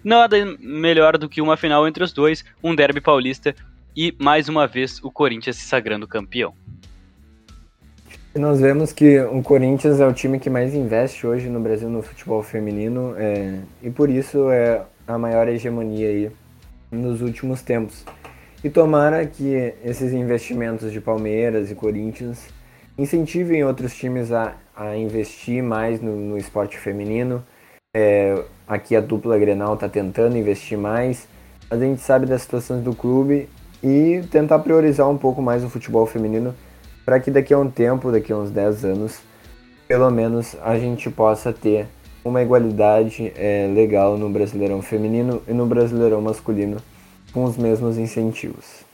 [0.03, 3.55] Nada melhor do que uma final entre os dois, um derby paulista
[3.95, 6.53] e mais uma vez o Corinthians se sagrando campeão.
[8.33, 12.01] Nós vemos que o Corinthians é o time que mais investe hoje no Brasil no
[12.01, 16.31] futebol feminino é, e por isso é a maior hegemonia aí
[16.91, 18.03] nos últimos tempos.
[18.63, 22.47] E tomara que esses investimentos de Palmeiras e Corinthians
[22.97, 27.43] incentivem outros times a, a investir mais no, no esporte feminino,
[27.95, 31.27] é, aqui a dupla Grenal está tentando investir mais,
[31.69, 33.49] mas a gente sabe das situações do clube
[33.83, 36.53] e tentar priorizar um pouco mais o futebol feminino
[37.03, 39.19] para que daqui a um tempo, daqui a uns 10 anos,
[39.87, 41.87] pelo menos a gente possa ter
[42.23, 46.77] uma igualdade é, legal no Brasileirão feminino e no Brasileirão masculino
[47.31, 48.85] com os mesmos incentivos.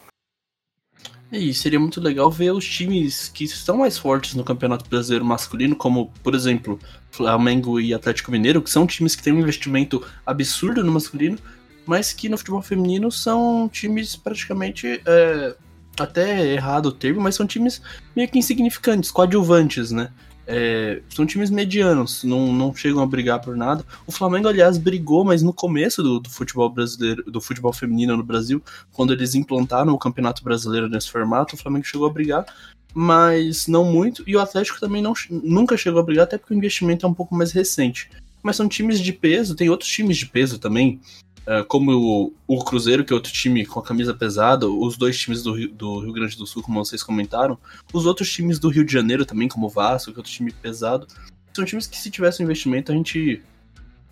[1.31, 5.75] E seria muito legal ver os times que estão mais fortes no Campeonato Brasileiro masculino,
[5.75, 6.79] como, por exemplo,
[7.11, 11.37] Flamengo e Atlético Mineiro, que são times que têm um investimento absurdo no masculino,
[11.85, 15.01] mas que no futebol feminino são times praticamente.
[15.05, 15.55] É,
[15.99, 17.81] até errado o termo, mas são times
[18.15, 20.11] meio que insignificantes, coadjuvantes, né?
[20.49, 23.83] É, são times medianos, não, não chegam a brigar por nada.
[24.05, 28.23] O Flamengo, aliás, brigou, mas no começo do, do, futebol brasileiro, do futebol feminino no
[28.23, 32.45] Brasil, quando eles implantaram o Campeonato Brasileiro nesse formato, o Flamengo chegou a brigar,
[32.93, 34.23] mas não muito.
[34.25, 37.13] E o Atlético também não, nunca chegou a brigar, até porque o investimento é um
[37.13, 38.09] pouco mais recente.
[38.41, 41.01] Mas são times de peso, tem outros times de peso também.
[41.47, 45.17] Uh, como o, o, Cruzeiro, que é outro time com a camisa pesada, os dois
[45.17, 47.57] times do Rio, do Rio, Grande do Sul, como vocês comentaram,
[47.93, 50.51] os outros times do Rio de Janeiro também, como o Vasco, que é outro time
[50.51, 51.07] pesado,
[51.53, 53.41] são times que se tivesse um investimento a gente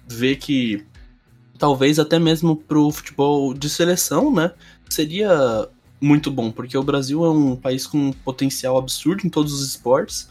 [0.08, 0.86] vê que
[1.60, 4.54] talvez até mesmo pro futebol de seleção, né,
[4.90, 5.68] seria
[6.00, 9.68] muito bom, porque o Brasil é um país com um potencial absurdo em todos os
[9.68, 10.30] esportes,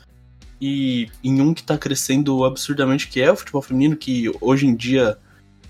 [0.60, 4.74] e em um que está crescendo absurdamente, que é o futebol feminino, que hoje em
[4.74, 5.18] dia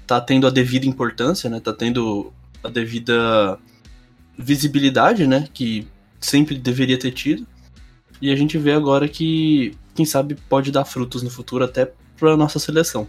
[0.07, 1.61] tá tendo a devida importância, né?
[1.61, 3.59] Tá tendo a devida
[4.39, 5.49] visibilidade, né?
[5.53, 5.87] Que
[6.21, 7.47] sempre deveria ter tido.
[8.21, 12.37] E a gente vê agora que, quem sabe, pode dar frutos no futuro até pra
[12.37, 13.07] nossa seleção.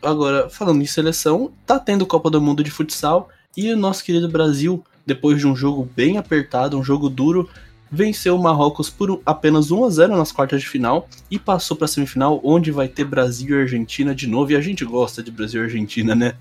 [0.00, 4.28] Agora, falando em seleção, tá tendo Copa do Mundo de futsal E o nosso querido
[4.28, 7.50] Brasil, depois de um jogo bem apertado, um jogo duro,
[7.90, 11.86] venceu o Marrocos por apenas 1 a 0 nas quartas de final e passou para
[11.86, 14.52] a semifinal, onde vai ter Brasil e Argentina de novo.
[14.52, 16.34] E a gente gosta de Brasil e Argentina, né?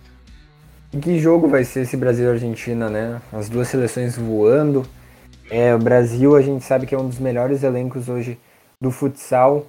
[1.01, 3.21] Que jogo vai ser esse Brasil e Argentina, né?
[3.31, 4.86] As duas seleções voando.
[5.49, 8.38] É, o Brasil a gente sabe que é um dos melhores elencos hoje
[8.79, 9.67] do futsal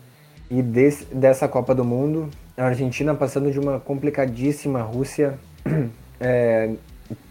[0.51, 2.29] e desse, dessa Copa do Mundo.
[2.57, 5.39] A Argentina passando de uma complicadíssima Rússia,
[6.21, 6.75] é,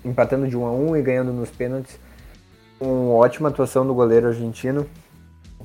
[0.04, 2.00] empatando de 1 a 1 e ganhando nos pênaltis.
[2.80, 4.86] Com ótima atuação do goleiro argentino,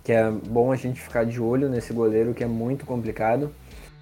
[0.02, 3.52] que é bom a gente ficar de olho nesse goleiro que é muito complicado.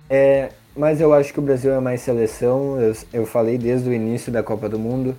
[0.08, 2.80] É, mas eu acho que o Brasil é mais seleção.
[2.80, 5.16] Eu, eu falei desde o início da Copa do Mundo.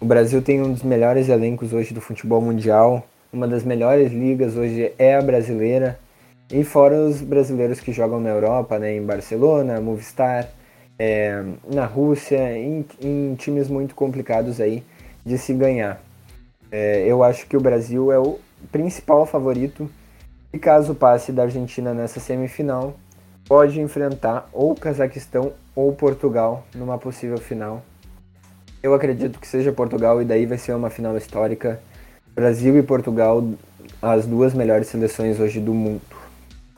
[0.00, 3.06] O Brasil tem um dos melhores elencos hoje do futebol mundial.
[3.32, 5.98] Uma das melhores ligas hoje é a brasileira.
[6.50, 10.48] E fora os brasileiros que jogam na Europa, né, em Barcelona, Movistar,
[10.98, 14.82] é, na Rússia, em, em, times muito complicados aí
[15.24, 16.02] de se ganhar.
[16.70, 18.38] É, eu acho que o Brasil é o
[18.70, 19.90] principal favorito
[20.52, 22.96] e caso passe da Argentina nessa semifinal,
[23.46, 27.82] pode enfrentar ou Cazaquistão ou Portugal numa possível final.
[28.82, 31.80] Eu acredito que seja Portugal e daí vai ser uma final histórica.
[32.34, 33.44] Brasil e Portugal,
[34.00, 36.00] as duas melhores seleções hoje do mundo.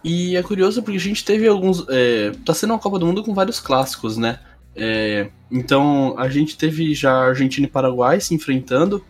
[0.02, 1.86] E é curioso porque a gente teve alguns.
[1.88, 4.40] É, tá sendo uma Copa do Mundo com vários clássicos, né?
[4.74, 9.04] É, então a gente teve já Argentina e Paraguai se enfrentando.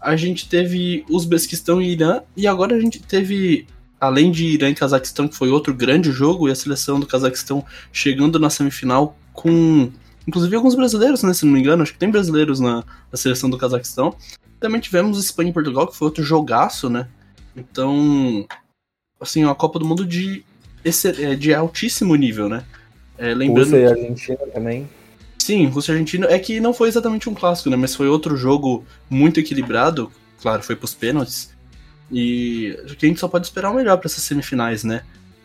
[0.00, 2.22] A gente teve Uzbequistão e Irã.
[2.36, 3.66] E agora a gente teve,
[4.00, 7.64] além de Irã e Cazaquistão, que foi outro grande jogo, e a seleção do Cazaquistão
[7.92, 9.90] chegando na semifinal com.
[10.26, 11.32] Inclusive alguns brasileiros, né?
[11.32, 14.14] Se não me engano, acho que tem brasileiros na, na seleção do Cazaquistão.
[14.60, 17.08] Também tivemos Espanha e Portugal, que foi outro jogaço, né?
[17.56, 18.46] Então,
[19.20, 20.44] assim, uma Copa do Mundo de,
[20.84, 22.64] é, de altíssimo nível, né?
[23.16, 24.88] É, lembrando Rússia e Argentina também.
[25.38, 26.26] Sim, Rússia e Argentina.
[26.28, 27.76] É que não foi exatamente um clássico, né?
[27.76, 30.10] Mas foi outro jogo muito equilibrado.
[30.40, 31.56] Claro, foi pros pênaltis.
[32.10, 35.02] E a gente só pode esperar o melhor para essas semifinais, né?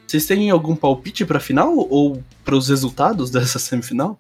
[0.08, 4.19] Vocês têm algum palpite para final ou para os resultados dessa semifinal?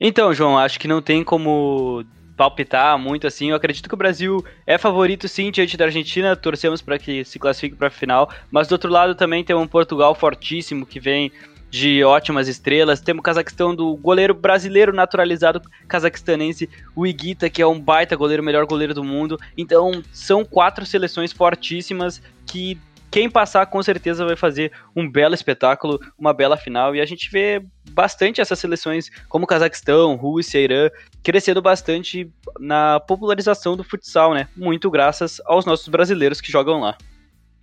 [0.00, 2.04] Então, João, acho que não tem como
[2.36, 3.50] palpitar muito assim.
[3.50, 7.38] Eu acredito que o Brasil é favorito sim diante da Argentina, torcemos para que se
[7.38, 11.30] classifique para a final, mas do outro lado também tem um Portugal fortíssimo que vem
[11.70, 13.00] de ótimas estrelas.
[13.00, 18.42] Temos o Cazaquistão do goleiro brasileiro naturalizado cazaquistanense, o Iguita, que é um baita goleiro,
[18.42, 19.38] melhor goleiro do mundo.
[19.56, 22.78] Então, são quatro seleções fortíssimas que
[23.10, 26.94] quem passar com certeza vai fazer um belo espetáculo, uma bela final.
[26.94, 30.90] E a gente vê bastante essas seleções como Cazaquistão, Rússia, Irã,
[31.22, 34.48] crescendo bastante na popularização do futsal, né?
[34.56, 36.96] Muito graças aos nossos brasileiros que jogam lá.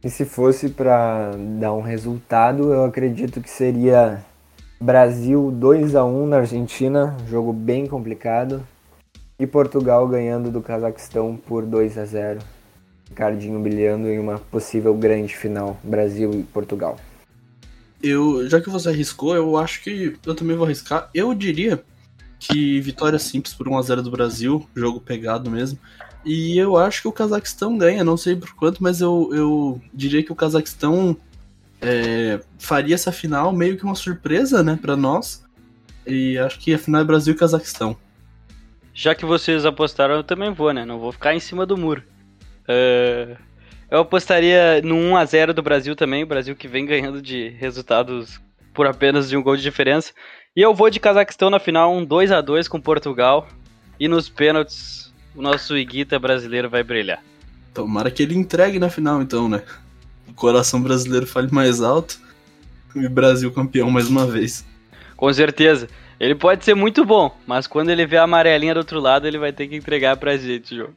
[0.04, 4.24] E se fosse para dar um resultado, eu acredito que seria
[4.80, 8.66] Brasil 2 a 1 na Argentina, jogo bem complicado,
[9.40, 12.40] e Portugal ganhando do Cazaquistão por 2 a 0.
[13.10, 16.98] Ricardinho brilhando em uma possível grande final, Brasil e Portugal.
[18.02, 21.10] Eu, já que você arriscou, eu acho que eu também vou arriscar.
[21.12, 21.84] Eu diria
[22.40, 25.80] que vitória simples por 1 a 0 do Brasil, jogo pegado mesmo.
[26.26, 30.24] E eu acho que o Cazaquistão ganha, não sei por quanto, mas eu, eu diria
[30.24, 31.16] que o Cazaquistão
[31.82, 35.46] é, faria essa final meio que uma surpresa, né, para nós.
[36.06, 37.96] E acho que a final é Brasil e Cazaquistão.
[38.94, 40.84] Já que vocês apostaram, eu também vou, né?
[40.84, 42.02] Não vou ficar em cima do muro.
[42.64, 43.38] Uh,
[43.92, 47.50] eu apostaria no 1 a 0 do Brasil também, o Brasil que vem ganhando de
[47.50, 48.42] resultados
[48.74, 50.14] por apenas de um gol de diferença.
[50.56, 53.48] E eu vou de Cazaquistão na final, um 2 a 2 com Portugal.
[54.00, 55.07] E nos pênaltis,
[55.38, 57.24] o nosso Iguita brasileiro vai brilhar.
[57.74, 59.62] Tomara que ele entregue na final, então, né?
[60.28, 62.20] O coração brasileiro fale mais alto
[62.96, 64.66] e Brasil campeão mais uma vez.
[65.16, 65.88] Com certeza.
[66.20, 69.38] Ele pode ser muito bom, mas quando ele vê a amarelinha do outro lado, ele
[69.38, 70.90] vai ter que entregar pra gente, João.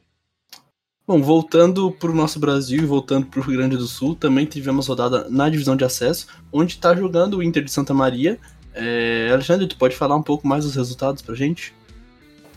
[1.07, 4.45] Bom, voltando para o nosso Brasil e voltando para o Rio Grande do Sul, também
[4.45, 8.39] tivemos rodada na divisão de acesso, onde está jogando o Inter de Santa Maria.
[8.73, 11.73] É, Alexandre, tu pode falar um pouco mais dos resultados para gente?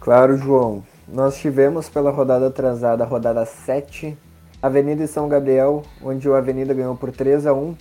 [0.00, 0.84] Claro, João.
[1.06, 4.16] Nós tivemos pela rodada atrasada, rodada 7,
[4.62, 7.76] Avenida e São Gabriel, onde o Avenida ganhou por 3 a 1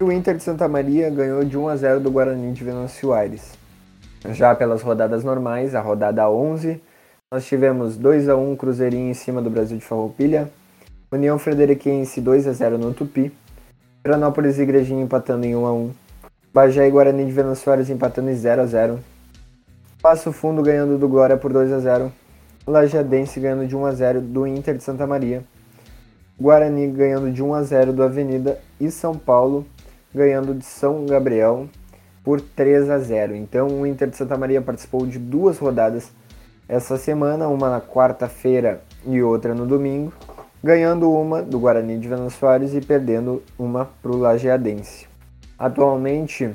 [0.00, 3.12] e o Inter de Santa Maria ganhou de 1 a 0 do Guarani de Venâncio
[3.12, 3.58] Aires.
[4.30, 6.80] Já pelas rodadas normais, a rodada 11,
[7.32, 10.48] nós tivemos 2 a 1 Cruzeirinho em cima do Brasil de Farroupilha,
[11.10, 13.32] União Frederiquense 2 a 0 no Tupi,
[14.02, 15.90] Piranópolis e Igrejinha empatando em 1 a 1
[16.54, 19.00] Bagé e Guarani de Venâncio Soares empatando em 0 a 0
[20.00, 22.12] Passo Fundo ganhando do Glória por 2 a 0
[22.66, 25.44] Lajadense ganhando de 1 a 0 do Inter de Santa Maria,
[26.38, 29.66] Guarani ganhando de 1 a 0 do Avenida e São Paulo
[30.14, 31.68] ganhando de São Gabriel
[32.24, 33.34] por 3 a 0.
[33.34, 36.10] Então o Inter de Santa Maria participou de duas rodadas
[36.68, 40.12] essa semana, uma na quarta-feira e outra no domingo,
[40.62, 45.08] ganhando uma do Guarani de Venâncio Soares e perdendo uma para o Lajeadense.
[45.58, 46.54] Atualmente,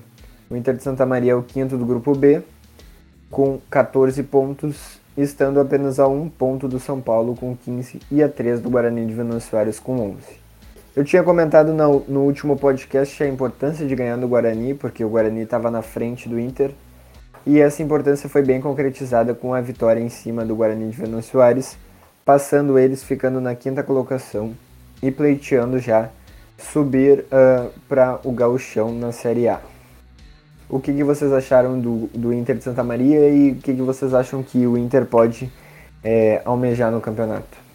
[0.50, 2.41] o Inter de Santa Maria é o quinto do grupo B,
[3.30, 8.30] com 14 pontos, estando apenas a um ponto do São Paulo com 15 e a
[8.30, 10.17] 3 do Guarani de Venâncio com 11.
[10.95, 15.41] Eu tinha comentado no, último podcast a importância de ganhar no Guarani, porque o Guarani
[15.41, 16.71] estava na frente do Inter
[17.45, 21.39] e essa importância foi bem concretizada com a vitória em cima do Guarani de Venâncio
[22.23, 24.54] passando eles ficando na quinta colocação
[25.01, 26.10] e pleiteando já
[26.58, 29.74] subir uh, para o gauchão na Série A.
[30.67, 33.82] O que, que vocês acharam do, do Inter de Santa Maria e o que, que
[33.82, 35.49] vocês acham que o Inter pode
[36.04, 37.65] é, almejar no campeonato?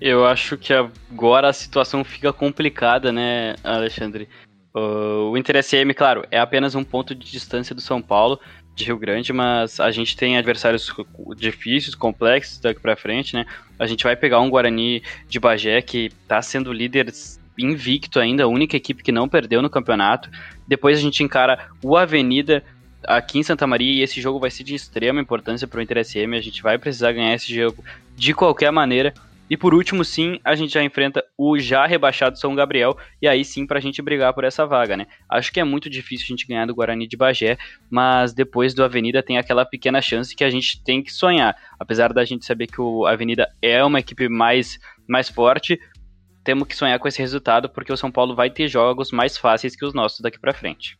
[0.00, 4.28] Eu acho que agora a situação fica complicada, né, Alexandre?
[4.74, 8.38] Uh, o Inter SM, claro, é apenas um ponto de distância do São Paulo,
[8.76, 10.92] de Rio Grande, mas a gente tem adversários
[11.36, 13.44] difíceis, complexos daqui para frente, né?
[13.78, 17.10] A gente vai pegar um Guarani de Bagé que tá sendo líder
[17.58, 20.30] invicto ainda, a única equipe que não perdeu no campeonato.
[20.66, 22.62] Depois a gente encara o Avenida
[23.06, 26.04] aqui em Santa Maria e esse jogo vai ser de extrema importância para o Inter
[26.04, 26.34] SM.
[26.34, 27.84] A gente vai precisar ganhar esse jogo
[28.16, 29.14] de qualquer maneira.
[29.50, 33.44] E por último, sim, a gente já enfrenta o já rebaixado São Gabriel, e aí
[33.44, 35.06] sim pra gente brigar por essa vaga, né?
[35.28, 37.56] Acho que é muito difícil a gente ganhar do Guarani de Bagé,
[37.88, 41.56] mas depois do Avenida tem aquela pequena chance que a gente tem que sonhar.
[41.80, 45.80] Apesar da gente saber que o Avenida é uma equipe mais, mais forte,
[46.48, 49.76] temos que sonhar com esse resultado, porque o São Paulo vai ter jogos mais fáceis
[49.76, 50.98] que os nossos daqui para frente.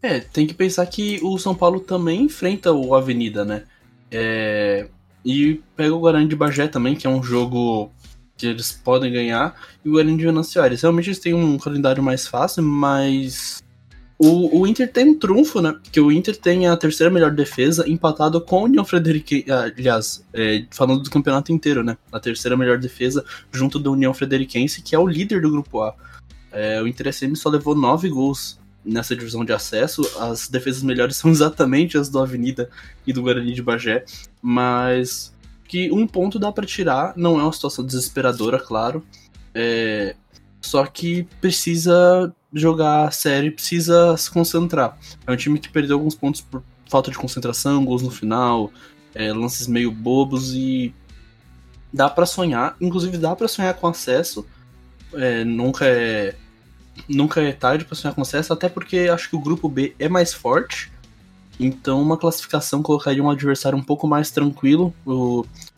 [0.00, 3.64] É, tem que pensar que o São Paulo também enfrenta o Avenida, né?
[4.10, 4.88] É,
[5.22, 7.92] e pega o Guarani de Bagé também, que é um jogo
[8.34, 10.62] que eles podem ganhar, e o Guarani de Venâncio.
[10.62, 13.62] Realmente eles têm um calendário mais fácil, mas
[14.18, 15.72] o, o Inter tem um trunfo, né?
[15.80, 19.50] Porque o Inter tem a terceira melhor defesa, empatado com o União Frederiquense.
[19.50, 21.96] Aliás, é, falando do campeonato inteiro, né?
[22.10, 25.94] A terceira melhor defesa, junto do União Frederiquense, que é o líder do grupo A.
[26.50, 30.02] É, o Inter SM só levou nove gols nessa divisão de acesso.
[30.18, 32.68] As defesas melhores são exatamente as do Avenida
[33.06, 34.04] e do Guarani de Bagé,
[34.42, 35.32] mas
[35.68, 39.04] que um ponto dá para tirar, não é uma situação desesperadora, claro.
[39.54, 40.16] É,
[40.60, 44.98] só que precisa jogar sério, precisa se concentrar.
[45.26, 48.72] É um time que perdeu alguns pontos por falta de concentração, gols no final,
[49.14, 50.94] é, lances meio bobos e
[51.92, 54.46] dá para sonhar, inclusive dá para sonhar com acesso.
[55.14, 56.34] É, nunca é
[57.08, 60.08] nunca é tarde para sonhar com acesso, até porque acho que o grupo B é
[60.08, 60.90] mais forte.
[61.60, 64.94] Então, uma classificação colocaria um adversário um pouco mais tranquilo,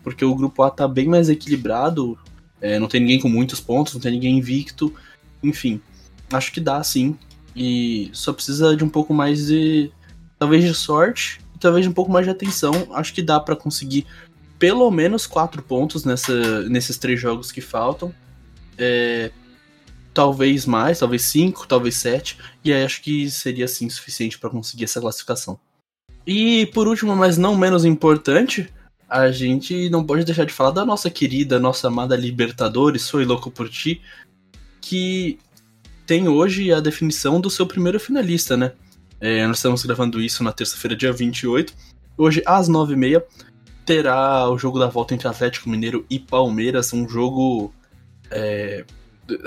[0.03, 2.19] porque o grupo A tá bem mais equilibrado,
[2.61, 4.95] é, não tem ninguém com muitos pontos, não tem ninguém invicto,
[5.43, 5.81] enfim.
[6.33, 7.17] Acho que dá sim,
[7.55, 9.91] e só precisa de um pouco mais de.
[10.39, 12.73] talvez de sorte e talvez de um pouco mais de atenção.
[12.93, 14.07] Acho que dá para conseguir
[14.59, 18.15] pelo menos quatro pontos nessa, nesses três jogos que faltam.
[18.79, 19.31] É,
[20.13, 24.85] talvez mais, talvez 5, talvez 7, e aí acho que seria assim suficiente para conseguir
[24.85, 25.59] essa classificação.
[26.27, 28.73] E por último, mas não menos importante,
[29.11, 33.51] a gente não pode deixar de falar da nossa querida, nossa amada Libertadores, Sou Louco
[33.51, 34.01] por Ti,
[34.81, 35.39] que
[36.07, 38.73] tem hoje a definição do seu primeiro finalista, né?
[39.21, 41.75] É, nós estamos gravando isso na terça-feira, dia 28.
[42.17, 43.23] Hoje, às 9h30,
[43.85, 47.75] terá o jogo da volta entre Atlético Mineiro e Palmeiras, um jogo
[48.31, 48.85] é,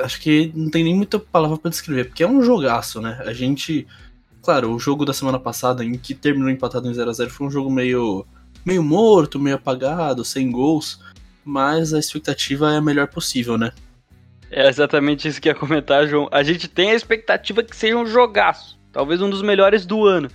[0.03, 3.21] acho que não tem nem muita palavra para descrever, porque é um jogaço, né?
[3.25, 3.87] A gente.
[4.41, 7.47] Claro, o jogo da semana passada, em que terminou empatado em 0 a 0 foi
[7.47, 8.25] um jogo meio,
[8.65, 10.99] meio morto, meio apagado, sem gols,
[11.43, 13.71] mas a expectativa é a melhor possível, né?
[14.49, 16.29] É exatamente isso que ia comentar, João.
[16.31, 20.29] A gente tem a expectativa que seja um jogaço, talvez um dos melhores do ano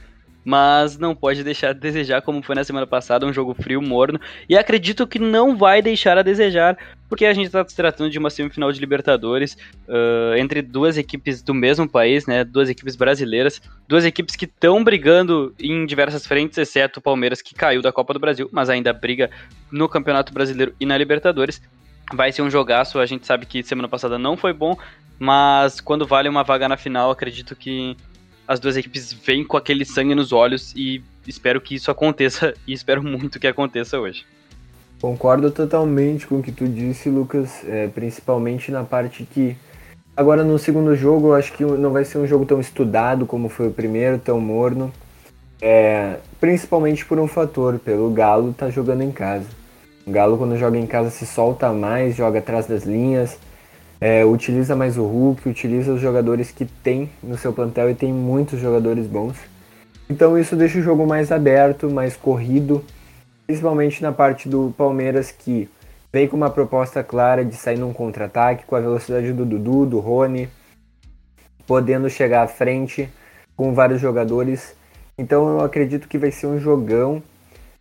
[0.49, 4.19] mas não pode deixar de desejar, como foi na semana passada, um jogo frio, morno,
[4.49, 8.19] e acredito que não vai deixar a desejar, porque a gente está se tratando de
[8.19, 13.61] uma semifinal de Libertadores uh, entre duas equipes do mesmo país, né, duas equipes brasileiras,
[13.87, 18.15] duas equipes que estão brigando em diversas frentes, exceto o Palmeiras, que caiu da Copa
[18.15, 19.29] do Brasil, mas ainda briga
[19.71, 21.61] no Campeonato Brasileiro e na Libertadores.
[22.15, 24.79] Vai ser um jogaço, a gente sabe que semana passada não foi bom,
[25.19, 27.95] mas quando vale uma vaga na final, acredito que
[28.49, 32.73] as duas equipes vêm com aquele sangue nos olhos e espero que isso aconteça e
[32.73, 34.25] espero muito que aconteça hoje.
[35.03, 39.55] Concordo totalmente com o que tu disse, Lucas, é, principalmente na parte que
[40.17, 43.49] agora no segundo jogo eu acho que não vai ser um jogo tão estudado como
[43.49, 44.93] foi o primeiro, tão morno,
[45.61, 49.47] é, principalmente por um fator, pelo Galo tá jogando em casa.
[50.05, 53.39] O Galo quando joga em casa se solta mais, joga atrás das linhas,
[54.01, 58.13] é, utiliza mais o Hulk, utiliza os jogadores que tem no seu plantel e tem
[58.13, 59.37] muitos jogadores bons.
[60.09, 62.85] Então isso deixa o jogo mais aberto, mais corrido
[63.49, 65.71] principalmente na parte do Palmeiras que
[66.13, 70.01] vem com uma proposta clara de sair num contra-ataque com a velocidade do Dudu, do
[70.01, 70.51] Rony,
[71.67, 73.09] podendo chegar à frente
[73.57, 74.77] com vários jogadores.
[75.17, 77.23] Então eu acredito que vai ser um jogão.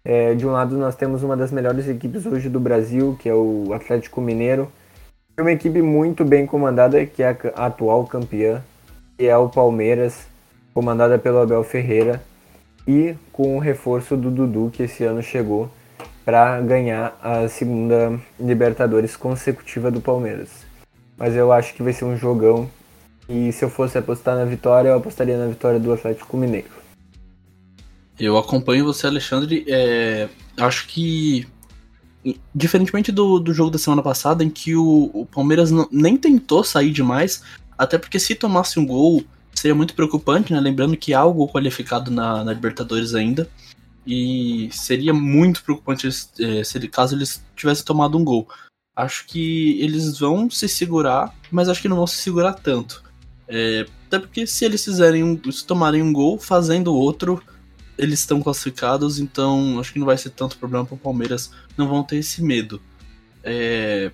[0.06, 3.34] É, de um lado nós temos uma das melhores equipes hoje do Brasil, que é
[3.34, 4.72] o Atlético Mineiro.
[5.40, 8.64] Uma equipe muito bem comandada, que é a atual campeã,
[9.16, 10.28] que é o Palmeiras,
[10.74, 12.24] comandada pelo Abel Ferreira
[12.88, 15.70] e com o reforço do Dudu, que esse ano chegou
[16.26, 20.50] para ganhar a segunda Libertadores consecutiva do Palmeiras.
[21.16, 22.68] Mas eu acho que vai ser um jogão
[23.30, 26.70] e se eu fosse apostar na vitória, eu apostaria na vitória do Atlético Mineiro.
[28.20, 29.64] Eu acompanho você, Alexandre.
[29.68, 30.28] É,
[30.58, 31.48] acho que,
[32.54, 36.64] diferentemente do, do jogo da semana passada, em que o, o Palmeiras não, nem tentou
[36.64, 37.44] sair demais,
[37.78, 39.24] até porque se tomasse um gol
[39.58, 40.60] seria muito preocupante, né?
[40.60, 43.50] Lembrando que há algo qualificado na, na Libertadores ainda.
[44.06, 46.08] E seria muito preocupante
[46.40, 48.48] é, se caso eles tivessem tomado um gol.
[48.96, 53.04] Acho que eles vão se segurar, mas acho que não vão se segurar tanto.
[53.48, 57.44] É, até porque se eles fizerem um, se tomarem um gol, fazendo outro,
[57.98, 61.52] eles estão classificados, então acho que não vai ser tanto problema para o Palmeiras.
[61.76, 62.82] Não vão ter esse medo.
[63.44, 64.12] É,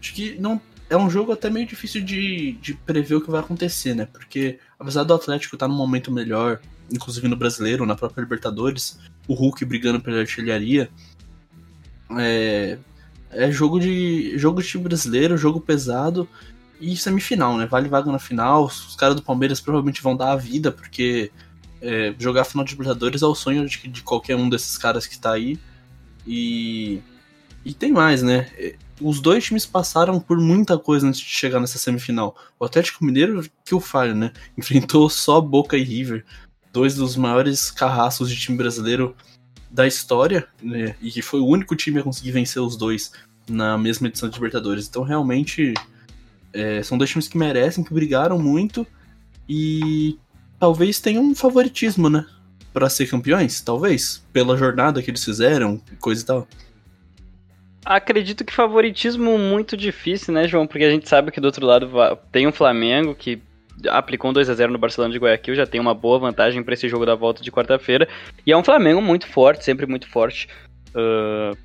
[0.00, 3.40] acho que não é um jogo até meio difícil de, de prever o que vai
[3.40, 4.06] acontecer, né?
[4.06, 6.60] Porque apesar do Atlético estar tá num momento melhor,
[6.90, 10.90] inclusive no brasileiro, na própria Libertadores, o Hulk brigando pela artilharia,
[12.18, 12.78] é,
[13.30, 16.28] é jogo de jogo de time brasileiro, jogo pesado
[16.80, 17.66] e semifinal, né?
[17.66, 18.64] Vale vaga na final.
[18.66, 21.30] Os caras do Palmeiras provavelmente vão dar a vida, porque
[21.82, 25.18] é, jogar final de Libertadores é o sonho de, de qualquer um desses caras que
[25.18, 25.58] tá aí.
[26.26, 27.00] E,
[27.64, 28.48] e tem mais, né?
[29.00, 32.36] os dois times passaram por muita coisa antes de chegar nessa semifinal.
[32.58, 34.32] O Atlético Mineiro, que o falho, né?
[34.56, 36.24] Enfrentou só Boca e River,
[36.72, 39.16] dois dos maiores carrascos de time brasileiro
[39.70, 40.94] da história, né?
[41.00, 43.12] E que foi o único time a conseguir vencer os dois
[43.48, 44.86] na mesma edição de Libertadores.
[44.88, 45.74] Então, realmente,
[46.52, 48.86] é, são dois times que merecem, que brigaram muito
[49.48, 50.18] e
[50.62, 52.24] talvez tenham um favoritismo, né?
[52.72, 56.48] Para ser campeões, talvez, pela jornada que eles fizeram, coisa e tal.
[57.84, 60.64] Acredito que favoritismo muito difícil, né, João?
[60.64, 61.90] Porque a gente sabe que do outro lado
[62.30, 63.42] tem um Flamengo que
[63.88, 66.74] aplicou um 2 a 0 no Barcelona de Guayaquil, já tem uma boa vantagem para
[66.74, 68.08] esse jogo da volta de quarta-feira.
[68.46, 70.46] E é um Flamengo muito forte, sempre muito forte,
[70.90, 71.58] uh,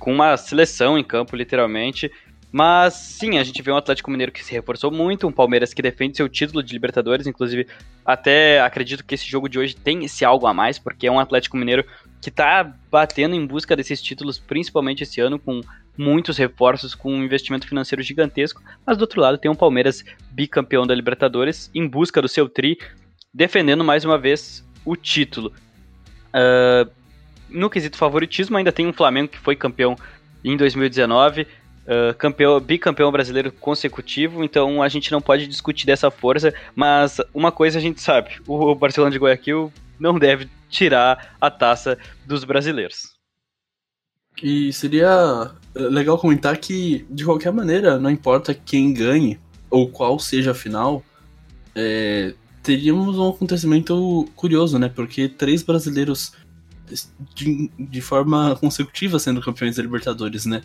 [0.00, 2.10] com uma seleção em campo, literalmente.
[2.52, 5.80] Mas sim, a gente vê um Atlético Mineiro que se reforçou muito, um Palmeiras que
[5.80, 7.66] defende seu título de Libertadores, inclusive
[8.04, 11.18] até acredito que esse jogo de hoje tem esse algo a mais, porque é um
[11.18, 11.82] Atlético Mineiro
[12.20, 15.62] que tá batendo em busca desses títulos, principalmente esse ano, com
[15.96, 18.62] muitos reforços, com um investimento financeiro gigantesco.
[18.86, 22.78] Mas do outro lado tem um Palmeiras bicampeão da Libertadores, em busca do seu tri,
[23.32, 25.54] defendendo mais uma vez o título.
[26.34, 26.90] Uh,
[27.48, 29.96] no quesito favoritismo, ainda tem um Flamengo que foi campeão
[30.44, 31.46] em 2019.
[32.16, 37.78] Campeão, bicampeão brasileiro consecutivo, então a gente não pode discutir dessa força, mas uma coisa
[37.78, 43.12] a gente sabe: o Barcelona de Guayaquil não deve tirar a taça dos brasileiros.
[44.40, 50.52] E seria legal comentar que, de qualquer maneira, não importa quem ganhe ou qual seja
[50.52, 51.02] a final,
[51.74, 54.88] é, teríamos um acontecimento curioso, né?
[54.88, 56.32] Porque três brasileiros
[57.34, 60.62] de, de forma consecutiva sendo campeões da Libertadores, né?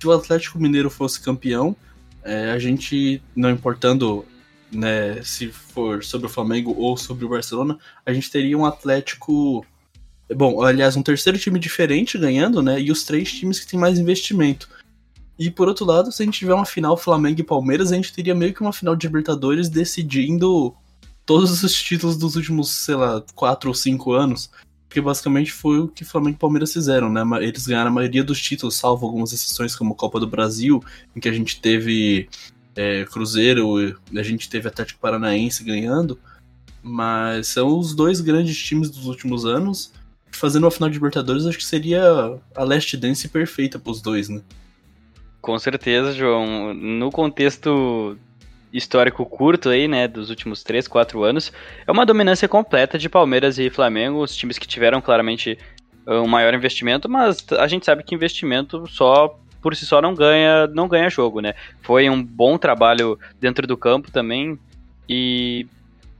[0.00, 1.76] Se o Atlético Mineiro fosse campeão,
[2.22, 4.24] é, a gente, não importando
[4.72, 9.64] né, se for sobre o Flamengo ou sobre o Barcelona, a gente teria um Atlético.
[10.34, 12.80] Bom, aliás, um terceiro time diferente ganhando, né?
[12.80, 14.68] E os três times que têm mais investimento.
[15.38, 18.12] E por outro lado, se a gente tiver uma final Flamengo e Palmeiras, a gente
[18.12, 20.74] teria meio que uma final de Libertadores decidindo
[21.26, 24.50] todos os títulos dos últimos, sei lá, quatro ou cinco anos.
[24.90, 27.22] Porque basicamente foi o que Flamengo e Palmeiras fizeram, né?
[27.42, 30.82] Eles ganharam a maioria dos títulos, salvo algumas exceções como Copa do Brasil,
[31.14, 32.28] em que a gente teve
[32.74, 36.18] é, Cruzeiro, a gente teve Atlético Paranaense ganhando,
[36.82, 39.92] mas são os dois grandes times dos últimos anos.
[40.32, 42.02] Fazendo uma final de Libertadores, acho que seria
[42.56, 44.42] a Last Dance perfeita para os dois, né?
[45.40, 46.74] Com certeza, João.
[46.74, 48.18] No contexto
[48.72, 51.52] histórico curto aí, né, dos últimos 3, 4 anos,
[51.86, 55.58] é uma dominância completa de Palmeiras e Flamengo, os times que tiveram claramente
[56.06, 60.66] um maior investimento, mas a gente sabe que investimento só por si só não ganha,
[60.68, 61.54] não ganha jogo, né?
[61.82, 64.58] Foi um bom trabalho dentro do campo também
[65.08, 65.66] e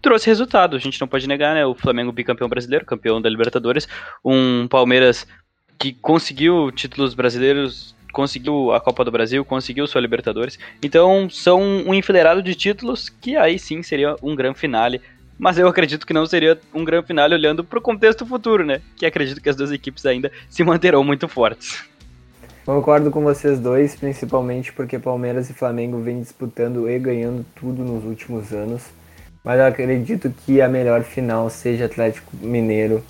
[0.02, 0.76] trouxe resultado.
[0.76, 1.64] A gente não pode negar, né?
[1.64, 3.88] O Flamengo bicampeão brasileiro, campeão da Libertadores,
[4.24, 5.26] um Palmeiras
[5.78, 10.58] que conseguiu títulos brasileiros, conseguiu a Copa do Brasil, conseguiu sua Libertadores.
[10.82, 15.00] Então são um enfileirado de títulos que aí sim seria um grande finale
[15.40, 18.82] mas eu acredito que não seria um grande final olhando para o contexto futuro, né?
[18.94, 21.82] Que acredito que as duas equipes ainda se manterão muito fortes.
[22.66, 28.04] Concordo com vocês dois, principalmente porque Palmeiras e Flamengo vêm disputando e ganhando tudo nos
[28.04, 28.82] últimos anos.
[29.42, 33.02] Mas eu acredito que a melhor final seja Atlético Mineiro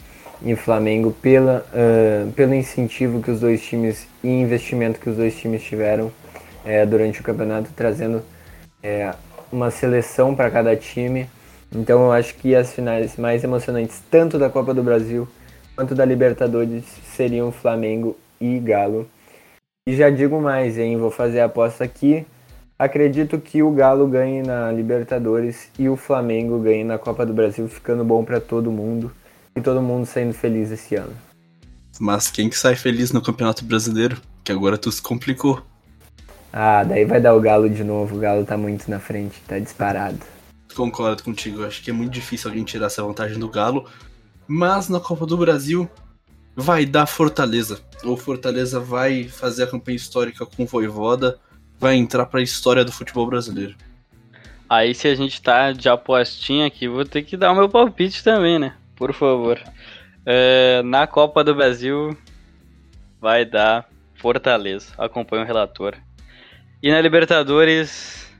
[0.42, 5.36] e Flamengo pela, uh, pelo incentivo que os dois times e investimento que os dois
[5.36, 6.10] times tiveram
[6.64, 8.22] é, durante o campeonato, trazendo
[8.82, 9.12] é,
[9.52, 11.28] uma seleção para cada time.
[11.74, 15.28] Então eu acho que as finais mais emocionantes, tanto da Copa do Brasil
[15.76, 16.84] quanto da Libertadores,
[17.14, 19.08] seriam Flamengo e Galo.
[19.88, 20.96] E já digo mais, hein?
[20.98, 22.26] Vou fazer a aposta aqui.
[22.78, 27.68] Acredito que o Galo ganhe na Libertadores e o Flamengo ganhe na Copa do Brasil,
[27.68, 29.10] ficando bom para todo mundo
[29.56, 31.14] e todo mundo saindo feliz esse ano.
[31.98, 34.20] Mas quem que sai feliz no Campeonato Brasileiro?
[34.42, 35.62] Que agora tu se complicou.
[36.52, 38.16] Ah, daí vai dar o Galo de novo.
[38.16, 40.18] O Galo tá muito na frente, tá disparado.
[40.74, 43.86] Concordo contigo, acho que é muito difícil alguém tirar essa vantagem do Galo.
[44.46, 45.88] Mas na Copa do Brasil
[46.56, 47.80] vai dar Fortaleza.
[48.02, 51.38] O Fortaleza vai fazer a campanha histórica com o Voivoda,
[51.78, 53.74] vai entrar para a história do futebol brasileiro.
[54.68, 58.22] Aí se a gente tá de apostinha aqui, vou ter que dar o meu palpite
[58.22, 58.74] também, né?
[59.00, 59.58] Por favor.
[60.26, 62.14] É, na Copa do Brasil
[63.18, 64.92] vai dar Fortaleza.
[64.98, 65.96] Acompanha o relator.
[66.82, 68.30] E na Libertadores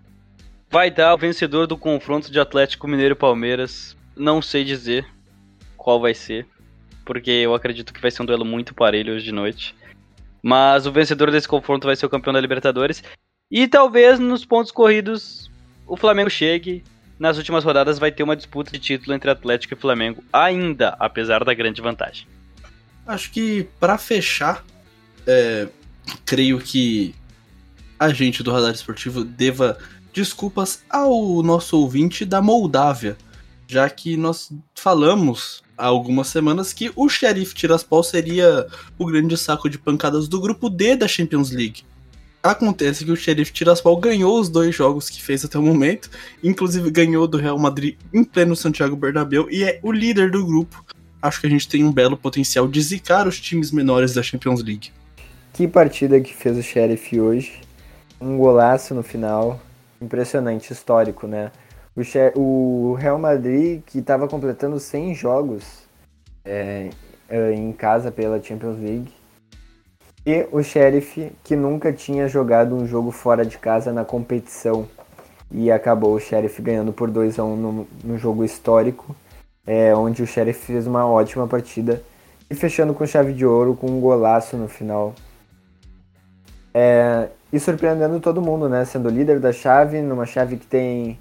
[0.68, 3.96] vai dar o vencedor do confronto de Atlético Mineiro e Palmeiras.
[4.14, 5.06] Não sei dizer
[5.78, 6.46] qual vai ser,
[7.06, 9.74] porque eu acredito que vai ser um duelo muito parelho hoje de noite.
[10.42, 13.02] Mas o vencedor desse confronto vai ser o campeão da Libertadores.
[13.50, 15.50] E talvez nos pontos corridos
[15.86, 16.84] o Flamengo chegue.
[17.21, 21.45] Nas últimas rodadas vai ter uma disputa de título entre Atlético e Flamengo, ainda, apesar
[21.45, 22.27] da grande vantagem.
[23.07, 24.64] Acho que para fechar,
[25.27, 25.68] é,
[26.25, 27.14] creio que
[27.99, 29.77] a gente do Radar Esportivo deva
[30.14, 33.18] desculpas ao nosso ouvinte da Moldávia,
[33.68, 38.66] já que nós falamos há algumas semanas que o Sheriff Tiraspol seria
[38.99, 41.85] o grande saco de pancadas do grupo D da Champions League.
[42.43, 46.11] Acontece que o Sheriff Tiraspol ganhou os dois jogos que fez até o momento,
[46.43, 50.84] inclusive ganhou do Real Madrid em pleno Santiago Bernabéu e é o líder do grupo.
[51.20, 54.62] Acho que a gente tem um belo potencial de zicar os times menores da Champions
[54.62, 54.91] League.
[55.53, 57.61] Que partida que fez o Sheriff hoje
[58.20, 59.59] um golaço no final,
[60.01, 61.51] impressionante, histórico, né?
[62.34, 65.64] O, Real Madrid, que estava completando 100 jogos
[66.45, 66.91] é,
[67.28, 69.12] é, em casa pela Champions League,
[70.31, 74.87] e o Sheriff, que nunca tinha jogado um jogo fora de casa na competição,
[75.51, 79.16] e acabou o Sheriff ganhando por 2 a 1 um no, no jogo histórico,
[79.66, 82.01] é, onde o Sheriff fez uma ótima partida,
[82.49, 85.14] e fechando com chave de ouro, com um golaço no final.
[86.72, 88.85] É, e surpreendendo todo mundo, né?
[88.85, 91.18] Sendo líder da chave, numa chave que tem.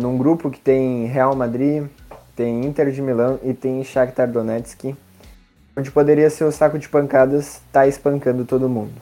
[0.00, 1.86] num grupo que tem Real Madrid,
[2.36, 4.94] tem Inter de Milão e tem Shakhtar Donetsk,
[5.76, 8.92] onde poderia ser o saco de pancadas, tá espancando todo mundo.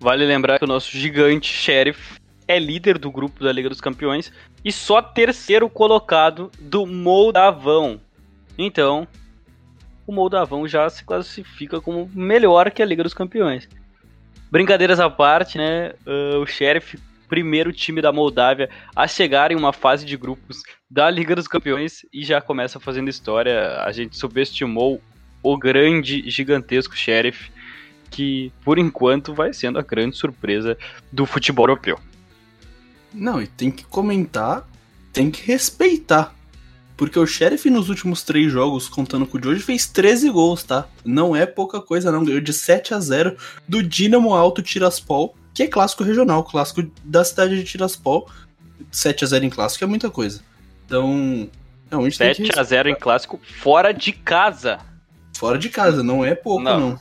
[0.00, 4.32] Vale lembrar que o nosso gigante Sheriff é líder do grupo da Liga dos Campeões
[4.64, 8.00] e só terceiro colocado do Moldavão.
[8.56, 9.06] Então,
[10.06, 13.68] o Moldavão já se classifica como melhor que a Liga dos Campeões.
[14.50, 15.92] Brincadeiras à parte, né?
[16.06, 16.98] Uh, o Sheriff,
[17.28, 22.00] primeiro time da Moldávia a chegar em uma fase de grupos da Liga dos Campeões
[22.10, 23.82] e já começa fazendo história.
[23.82, 25.02] A gente subestimou
[25.42, 27.50] o grande, gigantesco Sheriff,
[28.10, 30.76] que por enquanto vai sendo a grande surpresa
[31.12, 31.98] do futebol europeu.
[33.12, 34.68] Não, e tem que comentar,
[35.12, 36.34] tem que respeitar
[36.98, 40.64] porque o Sheriff nos últimos três jogos, contando com o de hoje, fez 13 gols,
[40.64, 40.88] tá?
[41.04, 42.24] Não é pouca coisa, não.
[42.24, 43.36] Ganhou de 7 a 0
[43.68, 48.28] do Dinamo Alto Tiraspol, que é clássico regional, clássico da cidade de Tiraspol.
[48.90, 50.40] 7 a 0 em clássico é muita coisa.
[50.84, 51.48] Então,
[51.88, 54.80] realmente 7 tem que a 0 em clássico fora de casa.
[55.38, 56.80] Fora de casa, não é pouco, não.
[56.80, 57.00] não.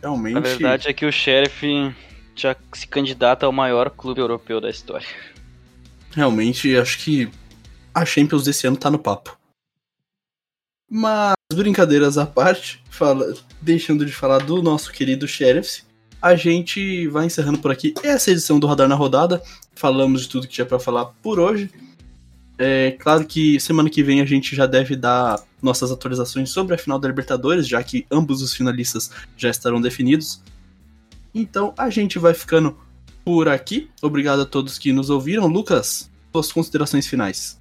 [0.00, 0.38] Realmente.
[0.38, 1.94] A verdade é que o Sheriff
[2.34, 5.06] já se candidata ao maior clube europeu da história.
[6.12, 7.30] Realmente, acho que
[7.94, 9.38] a Champions desse ano tá no papo.
[10.90, 15.82] Mas, brincadeiras à parte, fala, deixando de falar do nosso querido Sheriff,
[16.22, 19.42] a gente vai encerrando por aqui essa edição do Radar na Rodada.
[19.74, 21.70] Falamos de tudo que tinha para falar por hoje.
[22.58, 26.78] É claro que semana que vem a gente já deve dar nossas atualizações sobre a
[26.78, 30.42] final da Libertadores, já que ambos os finalistas já estarão definidos.
[31.34, 32.76] Então a gente vai ficando
[33.24, 33.90] por aqui.
[34.00, 35.46] Obrigado a todos que nos ouviram.
[35.46, 37.60] Lucas, suas considerações finais.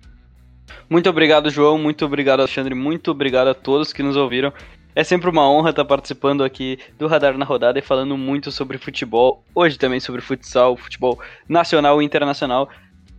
[0.90, 1.78] Muito obrigado, João.
[1.78, 2.74] Muito obrigado, Alexandre.
[2.74, 4.54] Muito obrigado a todos que nos ouviram.
[4.96, 8.78] É sempre uma honra estar participando aqui do Radar na Rodada e falando muito sobre
[8.78, 9.44] futebol.
[9.54, 11.20] Hoje também sobre futsal, futebol
[11.50, 12.70] nacional e internacional.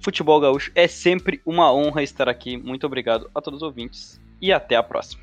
[0.01, 0.71] Futebol Gaúcho.
[0.75, 2.57] É sempre uma honra estar aqui.
[2.57, 5.23] Muito obrigado a todos os ouvintes e até a próxima.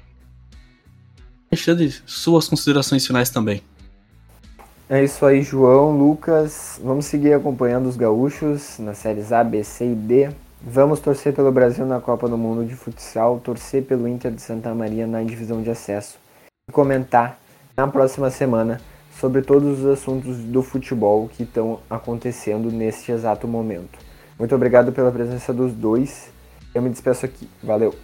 [1.51, 3.61] Alexandre, suas considerações finais também.
[4.89, 6.80] É isso aí, João, Lucas.
[6.84, 10.30] Vamos seguir acompanhando os gaúchos nas séries A, B, C e D.
[10.61, 14.74] Vamos torcer pelo Brasil na Copa do Mundo de Futsal, torcer pelo Inter de Santa
[14.74, 16.17] Maria na divisão de acesso
[16.69, 17.39] e comentar
[17.76, 18.80] na próxima semana
[19.19, 23.99] sobre todos os assuntos do futebol que estão acontecendo neste exato momento.
[24.38, 26.32] Muito obrigado pela presença dos dois.
[26.74, 27.48] Eu me despeço aqui.
[27.62, 27.96] Valeu.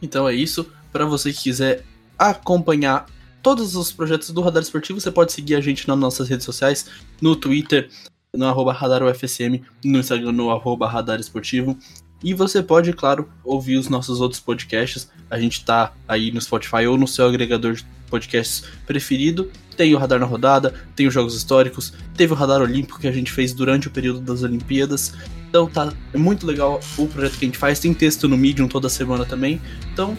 [0.00, 0.70] Então é isso.
[0.92, 1.84] Para você que quiser
[2.18, 3.06] acompanhar
[3.42, 6.86] todos os projetos do Radar Esportivo, você pode seguir a gente nas nossas redes sociais,
[7.20, 7.88] no Twitter,
[8.34, 11.76] no arroba RadarUFSM, no Instagram, no arroba Radar Esportivo.
[12.22, 15.08] E você pode, claro, ouvir os nossos outros podcasts.
[15.30, 19.50] A gente tá aí no Spotify ou no seu agregador de podcasts preferido.
[19.76, 23.12] Tem o Radar na Rodada, tem os Jogos Históricos, teve o Radar Olímpico que a
[23.12, 25.14] gente fez durante o período das Olimpíadas.
[25.48, 27.78] Então tá é muito legal o projeto que a gente faz.
[27.78, 29.60] Tem texto no Medium toda semana também.
[29.92, 30.18] Então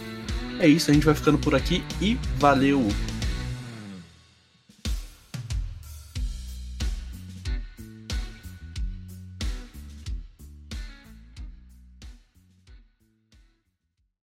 [0.59, 2.87] é isso, a gente vai ficando por aqui e valeu!